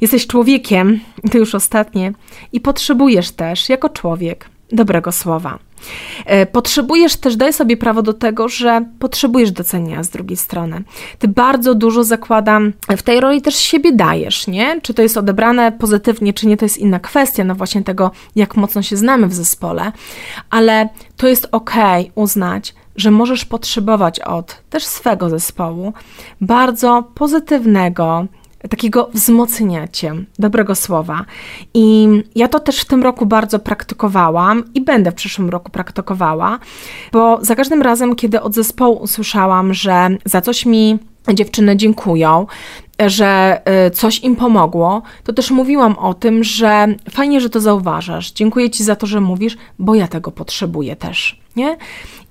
jesteś 0.00 0.26
człowiekiem, 0.26 1.00
to 1.32 1.38
już 1.38 1.54
ostatnie, 1.54 2.12
i 2.52 2.60
potrzebujesz 2.60 3.30
też 3.30 3.68
jako 3.68 3.88
człowiek 3.88 4.48
dobrego 4.72 5.12
słowa. 5.12 5.58
E, 6.26 6.46
potrzebujesz 6.46 7.16
też, 7.16 7.36
daj 7.36 7.52
sobie 7.52 7.76
prawo 7.76 8.02
do 8.02 8.12
tego, 8.12 8.48
że 8.48 8.84
potrzebujesz 8.98 9.50
docenienia 9.50 10.02
z 10.02 10.10
drugiej 10.10 10.36
strony. 10.36 10.82
Ty 11.18 11.28
bardzo 11.28 11.74
dużo 11.74 12.04
zakładam, 12.04 12.72
w 12.96 13.02
tej 13.02 13.20
roli 13.20 13.42
też 13.42 13.54
siebie 13.54 13.92
dajesz, 13.92 14.46
nie? 14.46 14.80
Czy 14.80 14.94
to 14.94 15.02
jest 15.02 15.16
odebrane 15.16 15.72
pozytywnie, 15.72 16.32
czy 16.32 16.46
nie, 16.46 16.56
to 16.56 16.64
jest 16.64 16.78
inna 16.78 17.00
kwestia, 17.00 17.44
no 17.44 17.54
właśnie 17.54 17.82
tego, 17.82 18.10
jak 18.36 18.56
mocno 18.56 18.82
się 18.82 18.96
znamy 18.96 19.26
w 19.28 19.34
zespole, 19.34 19.92
ale 20.50 20.88
to 21.16 21.28
jest 21.28 21.48
ok 21.52 21.74
uznać, 22.14 22.74
że 22.96 23.10
możesz 23.10 23.44
potrzebować 23.44 24.20
od 24.20 24.62
też 24.70 24.84
swego 24.84 25.30
zespołu 25.30 25.92
bardzo 26.40 27.10
pozytywnego, 27.14 28.26
takiego 28.70 29.10
wzmocnienia 29.14 29.88
cię, 29.88 30.14
dobrego 30.38 30.74
słowa. 30.74 31.24
I 31.74 32.08
ja 32.34 32.48
to 32.48 32.60
też 32.60 32.80
w 32.80 32.84
tym 32.84 33.02
roku 33.02 33.26
bardzo 33.26 33.58
praktykowałam 33.58 34.64
i 34.74 34.80
będę 34.80 35.12
w 35.12 35.14
przyszłym 35.14 35.50
roku 35.50 35.70
praktykowała, 35.70 36.58
bo 37.12 37.38
za 37.42 37.56
każdym 37.56 37.82
razem, 37.82 38.16
kiedy 38.16 38.40
od 38.40 38.54
zespołu 38.54 38.96
usłyszałam, 38.96 39.74
że 39.74 40.08
za 40.24 40.40
coś 40.40 40.66
mi 40.66 40.98
dziewczyny 41.34 41.76
dziękują, 41.76 42.46
że 43.06 43.60
y, 43.86 43.90
coś 43.90 44.20
im 44.20 44.36
pomogło, 44.36 45.02
to 45.24 45.32
też 45.32 45.50
mówiłam 45.50 45.98
o 45.98 46.14
tym, 46.14 46.44
że 46.44 46.86
fajnie, 47.10 47.40
że 47.40 47.50
to 47.50 47.60
zauważasz. 47.60 48.32
Dziękuję 48.32 48.70
Ci 48.70 48.84
za 48.84 48.96
to, 48.96 49.06
że 49.06 49.20
mówisz, 49.20 49.56
bo 49.78 49.94
ja 49.94 50.08
tego 50.08 50.30
potrzebuję 50.30 50.96
też. 50.96 51.42
Nie? 51.56 51.76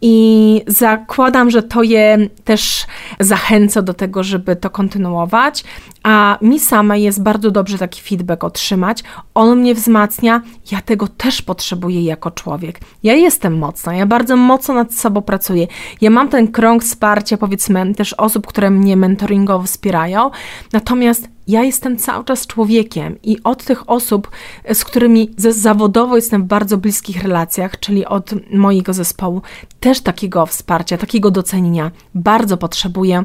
I 0.02 0.62
zakładam, 0.67 1.52
że 1.52 1.63
to 1.63 1.84
je 1.84 2.17
też 2.43 2.86
zachęca 3.19 3.82
do 3.82 3.93
tego, 3.93 4.24
żeby 4.24 4.56
to 4.56 4.69
kontynuować, 4.69 5.63
a 6.04 6.38
mi 6.41 6.60
samej 6.60 7.04
jest 7.04 7.24
bardzo 7.24 7.52
dobrze 7.52 7.78
taki 7.78 8.02
feedback 8.02 8.43
otrzymać. 8.43 9.04
On 9.34 9.60
mnie 9.60 9.76
wzmacnia, 9.76 10.41
ja 10.71 10.82
tego 10.82 11.08
też 11.08 11.41
potrzebuję 11.41 12.04
jako 12.04 12.32
człowiek. 12.32 12.80
Ja 13.04 13.13
jestem 13.13 13.58
mocna, 13.58 13.95
ja 13.95 14.06
bardzo 14.06 14.36
mocno 14.36 14.74
nad 14.74 14.93
sobą 14.93 15.21
pracuję. 15.21 15.67
Ja 16.02 16.10
mam 16.10 16.30
ten 16.30 16.47
krąg 16.47 16.84
wsparcia, 16.84 17.38
powiedzmy, 17.38 17.93
też 17.95 18.13
osób, 18.13 18.47
które 18.47 18.69
mnie 18.69 18.97
mentoringowo 18.97 19.65
wspierają, 19.65 20.32
natomiast 20.73 21.29
ja 21.47 21.63
jestem 21.63 21.97
cały 21.97 22.25
czas 22.25 22.47
człowiekiem 22.47 23.21
i 23.23 23.37
od 23.43 23.63
tych 23.63 23.89
osób, 23.89 24.31
z 24.73 24.83
którymi 24.83 25.29
zawodowo 25.37 26.15
jestem 26.15 26.43
w 26.43 26.47
bardzo 26.47 26.77
bliskich 26.77 27.23
relacjach, 27.23 27.79
czyli 27.79 28.05
od 28.05 28.31
mojego 28.53 28.93
zespołu, 28.93 29.41
też 29.79 30.01
takiego 30.01 30.45
wsparcia, 30.45 30.97
takiego 30.97 31.31
docenienia 31.31 31.91
bardzo 32.15 32.57
potrzebuję 32.57 33.23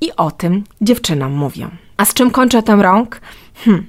i 0.00 0.12
o 0.16 0.30
tym 0.30 0.64
dziewczynom 0.80 1.32
mówię. 1.32 1.68
A 1.96 2.04
z 2.04 2.14
czym 2.14 2.30
kończę 2.30 2.62
ten 2.62 2.80
rąk? 2.80 3.20
Hmm. 3.54 3.86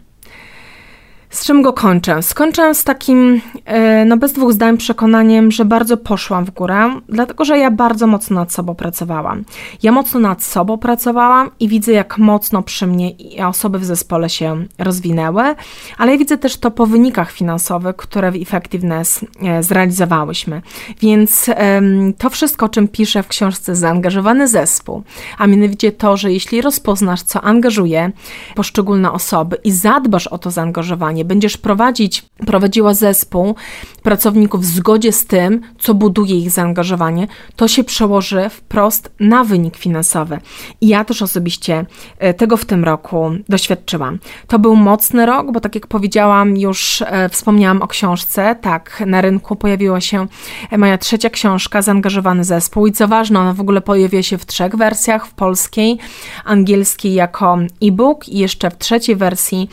Z 1.29 1.45
czym 1.45 1.61
go 1.61 1.73
kończę? 1.73 2.23
Skończę 2.23 2.75
z 2.75 2.83
takim, 2.83 3.41
e, 3.65 4.05
no 4.05 4.17
bez 4.17 4.33
dwóch 4.33 4.53
zdań, 4.53 4.77
przekonaniem, 4.77 5.51
że 5.51 5.65
bardzo 5.65 5.97
poszłam 5.97 6.45
w 6.45 6.51
górę, 6.51 6.99
dlatego 7.09 7.45
że 7.45 7.57
ja 7.57 7.71
bardzo 7.71 8.07
mocno 8.07 8.35
nad 8.35 8.53
sobą 8.53 8.75
pracowałam. 8.75 9.43
Ja 9.83 9.91
mocno 9.91 10.19
nad 10.19 10.43
sobą 10.43 10.77
pracowałam 10.77 11.51
i 11.59 11.67
widzę, 11.67 11.91
jak 11.91 12.17
mocno 12.17 12.61
przy 12.61 12.87
mnie 12.87 13.11
osoby 13.47 13.79
w 13.79 13.85
zespole 13.85 14.29
się 14.29 14.65
rozwinęły, 14.77 15.43
ale 15.97 16.11
ja 16.11 16.17
widzę 16.17 16.37
też 16.37 16.57
to 16.57 16.71
po 16.71 16.85
wynikach 16.85 17.31
finansowych, 17.31 17.95
które 17.95 18.31
w 18.31 18.35
Effectiveness 18.35 19.25
e, 19.41 19.63
zrealizowałyśmy. 19.63 20.61
Więc 21.01 21.49
to 22.17 22.29
wszystko, 22.29 22.65
o 22.65 22.69
czym 22.69 22.87
piszę 22.87 23.23
w 23.23 23.27
książce 23.27 23.75
Zaangażowany 23.75 24.47
zespół, 24.47 25.03
a 25.37 25.47
mianowicie 25.47 25.91
to, 25.91 26.17
że 26.17 26.33
jeśli 26.33 26.61
rozpoznasz, 26.61 27.21
co 27.21 27.41
angażuje 27.41 28.11
poszczególne 28.55 29.11
osoby 29.11 29.57
i 29.63 29.71
zadbasz 29.71 30.27
o 30.27 30.37
to 30.37 30.51
zaangażowanie, 30.51 31.18
będziesz 31.25 31.57
prowadzić, 31.57 32.25
prowadziła 32.45 32.93
zespół 32.93 33.55
pracowników 34.03 34.61
w 34.61 34.65
zgodzie 34.65 35.11
z 35.11 35.25
tym, 35.25 35.61
co 35.79 35.93
buduje 35.93 36.35
ich 36.35 36.51
zaangażowanie, 36.51 37.27
to 37.55 37.67
się 37.67 37.83
przełoży 37.83 38.49
wprost 38.49 39.11
na 39.19 39.43
wynik 39.43 39.77
finansowy. 39.77 40.39
I 40.81 40.87
ja 40.87 41.05
też 41.05 41.21
osobiście 41.21 41.85
e, 42.17 42.33
tego 42.33 42.57
w 42.57 42.65
tym 42.65 42.83
roku 42.83 43.31
doświadczyłam. 43.49 44.19
To 44.47 44.59
był 44.59 44.75
mocny 44.75 45.25
rok, 45.25 45.51
bo 45.51 45.59
tak 45.59 45.75
jak 45.75 45.87
powiedziałam, 45.87 46.57
już 46.57 47.01
e, 47.01 47.29
wspomniałam 47.29 47.81
o 47.81 47.87
książce, 47.87 48.55
tak, 48.61 49.03
na 49.05 49.21
rynku 49.21 49.55
pojawiła 49.55 50.01
się 50.01 50.27
e, 50.71 50.77
moja 50.77 50.97
trzecia 50.97 51.29
książka, 51.29 51.81
Zaangażowany 51.81 52.43
Zespół 52.43 52.87
i 52.87 52.91
co 52.91 53.07
ważne, 53.07 53.39
ona 53.39 53.53
w 53.53 53.61
ogóle 53.61 53.81
pojawia 53.81 54.23
się 54.23 54.37
w 54.37 54.45
trzech 54.45 54.75
wersjach, 54.75 55.27
w 55.27 55.33
polskiej, 55.33 55.97
angielskiej 56.45 57.13
jako 57.13 57.57
e-book 57.83 58.29
i 58.29 58.37
jeszcze 58.37 58.71
w 58.71 58.77
trzeciej 58.77 59.15
wersji 59.15 59.69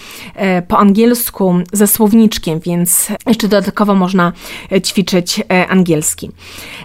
po 0.68 0.78
angielsku 0.78 1.36
ze 1.72 1.87
słowniczkiem, 1.87 2.61
więc 2.61 3.09
jeszcze 3.27 3.49
dodatkowo 3.49 3.94
można 3.94 4.33
e, 4.72 4.81
ćwiczyć 4.81 5.40
e, 5.40 5.68
angielski. 5.68 6.31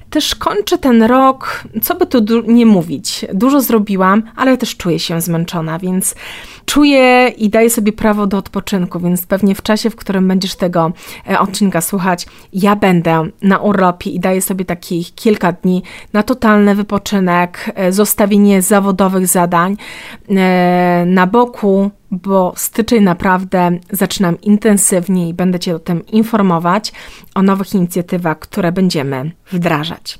Też 0.09 0.35
kończę 0.35 0.77
ten 0.77 1.03
rok, 1.03 1.63
co 1.81 1.95
by 1.95 2.05
tu 2.05 2.41
nie 2.47 2.65
mówić, 2.65 3.25
dużo 3.33 3.61
zrobiłam, 3.61 4.23
ale 4.35 4.57
też 4.57 4.77
czuję 4.77 4.99
się 4.99 5.21
zmęczona, 5.21 5.79
więc 5.79 6.15
czuję 6.65 7.27
i 7.37 7.49
daję 7.49 7.69
sobie 7.69 7.93
prawo 7.93 8.27
do 8.27 8.37
odpoczynku, 8.37 8.99
więc 8.99 9.25
pewnie 9.25 9.55
w 9.55 9.61
czasie, 9.61 9.89
w 9.89 9.95
którym 9.95 10.27
będziesz 10.27 10.55
tego 10.55 10.91
e, 11.29 11.39
odcinka 11.39 11.81
słuchać, 11.81 12.25
ja 12.53 12.75
będę 12.75 13.29
na 13.41 13.57
urlopie 13.57 14.09
i 14.09 14.19
daję 14.19 14.41
sobie 14.41 14.65
takich 14.65 15.15
kilka 15.15 15.51
dni 15.51 15.83
na 16.13 16.23
totalny 16.23 16.75
wypoczynek, 16.75 17.75
zostawienie 17.89 18.61
zawodowych 18.61 19.27
zadań 19.27 19.77
na 21.05 21.27
boku, 21.27 21.91
bo 22.11 22.53
styczeń 22.55 23.03
naprawdę 23.03 23.71
zaczynam 23.91 24.41
intensywnie 24.41 25.29
i 25.29 25.33
będę 25.33 25.59
Cię 25.59 25.75
o 25.75 25.79
tym 25.79 26.05
informować, 26.05 26.93
o 27.35 27.41
nowych 27.41 27.73
inicjatywach, 27.73 28.39
które 28.39 28.71
będziemy 28.71 29.31
wdrażać. 29.51 30.19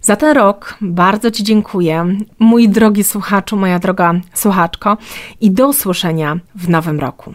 Za 0.00 0.16
ten 0.16 0.36
rok 0.36 0.76
bardzo 0.80 1.30
Ci 1.30 1.44
dziękuję, 1.44 2.16
mój 2.38 2.68
drogi 2.68 3.04
słuchaczu, 3.04 3.56
moja 3.56 3.78
droga 3.78 4.14
słuchaczko, 4.34 4.96
i 5.40 5.50
do 5.50 5.68
usłyszenia 5.68 6.38
w 6.54 6.68
nowym 6.68 7.00
roku. 7.00 7.34